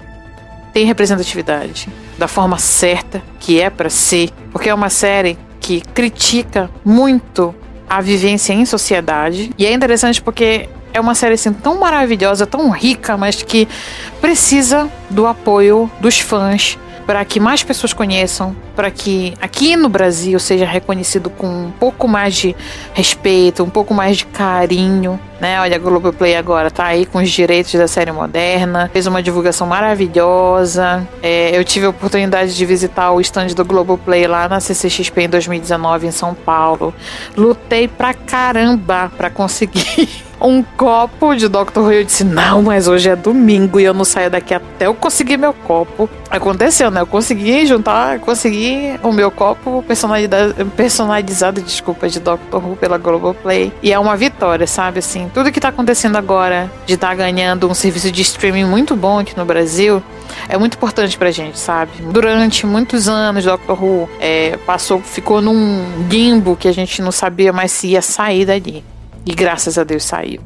tem 0.73 0.85
representatividade 0.85 1.89
da 2.19 2.29
forma 2.29 2.59
certa 2.59 3.23
que 3.41 3.61
é 3.61 3.71
para 3.71 3.89
ser, 3.89 4.31
porque 4.53 4.69
é 4.69 4.75
uma 4.75 4.91
série 4.91 5.39
que 5.61 5.81
critica 5.81 6.71
muito 6.85 7.55
a 7.89 8.01
vivência 8.01 8.53
em 8.53 8.65
sociedade. 8.67 9.53
E 9.57 9.65
é 9.65 9.73
interessante 9.73 10.21
porque 10.21 10.69
é 10.93 11.01
uma 11.01 11.15
série 11.15 11.35
assim 11.35 11.53
tão 11.53 11.79
maravilhosa, 11.79 12.47
tão 12.47 12.71
rica, 12.71 13.17
mas 13.17 13.43
que 13.43 13.69
precisa 14.21 14.89
do 15.11 15.27
apoio 15.27 15.91
dos 16.01 16.19
fãs 16.19 16.79
para 17.07 17.25
que 17.25 17.39
mais 17.39 17.63
pessoas 17.63 17.93
conheçam, 17.93 18.55
para 18.75 18.91
que 18.91 19.35
aqui 19.41 19.77
no 19.77 19.89
Brasil 19.89 20.39
seja 20.41 20.67
reconhecido 20.67 21.31
com 21.31 21.47
um 21.47 21.71
pouco 21.71 22.09
mais 22.09 22.35
de 22.35 22.57
respeito, 22.93 23.63
um 23.63 23.71
pouco 23.71 23.95
mais 23.95 24.17
de 24.17 24.27
carinho, 24.27 25.19
né? 25.41 25.61
Olha, 25.61 25.77
a 25.77 25.79
Globoplay 25.79 26.35
agora 26.35 26.71
tá 26.71 26.85
aí 26.85 27.07
com 27.07 27.19
os 27.19 27.31
direitos 27.31 27.73
da 27.75 27.87
série 27.87 28.11
moderna, 28.11 28.91
fez 28.93 29.07
uma 29.07 29.23
divulgação 29.23 29.67
maravilhosa. 29.67 31.07
É, 31.23 31.57
eu 31.57 31.65
tive 31.65 31.87
a 31.87 31.91
oportunidade 31.91 32.57
de 32.57 32.67
visitar 32.67 33.13
o 33.13 33.21
stand 33.21 33.49
do 33.49 33.65
Globoplay 33.65 34.27
lá 34.27 34.49
na 34.49 34.59
CCXP 34.61 35.23
em 35.23 35.29
2019 35.29 36.09
em 36.09 36.11
São 36.11 36.35
Paulo. 36.35 36.93
Lutei 37.37 37.87
pra 37.87 38.15
caramba 38.15 39.13
pra 39.17 39.31
conseguir 39.31 40.09
um 40.41 40.63
copo 40.63 41.35
de 41.35 41.49
Dr. 41.49 41.79
Who. 41.79 41.93
Eu 41.93 42.05
disse, 42.05 42.25
não, 42.25 42.63
mas 42.63 42.89
hoje 42.89 43.09
é 43.09 43.17
domingo 43.17 43.81
e 43.81 43.85
eu 43.85 43.95
não 43.95 44.05
saio 44.05 44.31
daqui 44.31 44.55
até 44.55 44.87
eu 44.87 44.95
conseguir 44.95 45.37
meu 45.37 45.53
copo. 45.53 46.09
Aconteceu, 46.31 46.91
né? 46.91 47.01
Eu 47.01 47.07
consegui 47.07 47.67
juntar, 47.67 48.19
consegui 48.21 48.99
o 49.03 49.13
meu 49.13 49.31
copo 49.31 49.85
personalizado, 50.77 51.61
desculpa, 51.61 52.09
de 52.09 52.21
Dr. 52.21 52.57
Who 52.57 52.77
pela 52.77 52.99
Globoplay. 52.99 53.73
E 53.83 53.93
é 53.93 53.99
uma 53.99 54.17
vitória, 54.17 54.67
sabe? 54.67 54.99
Assim, 54.99 55.31
tudo 55.33 55.53
que 55.53 55.61
tá 55.61 55.69
acontecendo 55.69 56.17
agora 56.17 56.71
de 56.85 56.95
estar 56.95 57.09
tá 57.09 57.15
ganhando 57.15 57.69
um 57.69 57.75
serviço 57.75 58.11
de 58.11 58.23
streaming 58.23 58.65
muito 58.65 58.97
bom 58.97 59.21
aqui 59.21 59.37
no 59.37 59.45
Brasil 59.45 60.03
é 60.49 60.57
muito 60.57 60.77
importante 60.77 61.17
pra 61.17 61.31
gente, 61.31 61.59
sabe? 61.59 61.91
Durante 62.11 62.67
muitos 62.67 63.09
anos, 63.09 63.45
Dr. 63.45 63.73
Who 63.73 64.09
é, 64.21 64.57
passou, 64.59 65.01
ficou 65.01 65.41
num 65.41 66.07
limbo 66.09 66.57
que 66.57 66.69
a 66.69 66.73
gente 66.73 67.01
não 67.03 67.13
sabia 67.13 67.53
mais 67.53 67.73
se 67.73 67.89
ia 67.89 68.03
sair 68.03 68.45
dali. 68.45 68.85
E 69.27 69.35
graças 69.35 69.77
a 69.77 69.85
Deus 69.85 70.05
saiu. 70.05 70.41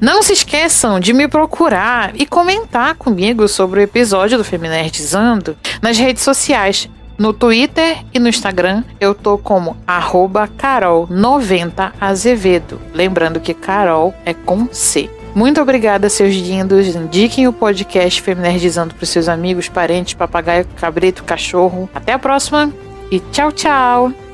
Não 0.00 0.22
se 0.22 0.32
esqueçam 0.32 1.00
de 1.00 1.12
me 1.12 1.28
procurar 1.28 2.12
e 2.14 2.24
comentar 2.26 2.96
comigo 2.96 3.46
sobre 3.48 3.80
o 3.80 3.82
episódio 3.82 4.36
do 4.36 4.44
Feminerdizando 4.44 5.56
nas 5.80 5.96
redes 5.96 6.22
sociais. 6.22 6.90
No 7.16 7.32
Twitter 7.32 8.04
e 8.12 8.18
no 8.18 8.28
Instagram 8.28 8.82
eu 8.98 9.14
tô 9.14 9.38
como 9.38 9.76
carol90azevedo. 9.86 12.80
Lembrando 12.92 13.38
que 13.38 13.54
Carol 13.54 14.12
é 14.24 14.34
com 14.34 14.66
C. 14.72 15.08
Muito 15.34 15.60
obrigada, 15.60 16.10
seus 16.10 16.34
lindos. 16.34 16.88
Indiquem 16.88 17.46
o 17.46 17.52
podcast 17.52 18.20
Feminerdizando 18.20 18.92
para 18.94 19.06
seus 19.06 19.28
amigos, 19.28 19.68
parentes, 19.68 20.14
papagaio, 20.14 20.66
cabrito, 20.76 21.22
cachorro. 21.22 21.88
Até 21.94 22.12
a 22.12 22.18
próxima 22.18 22.72
e 23.10 23.20
tchau, 23.20 23.52
tchau! 23.52 24.31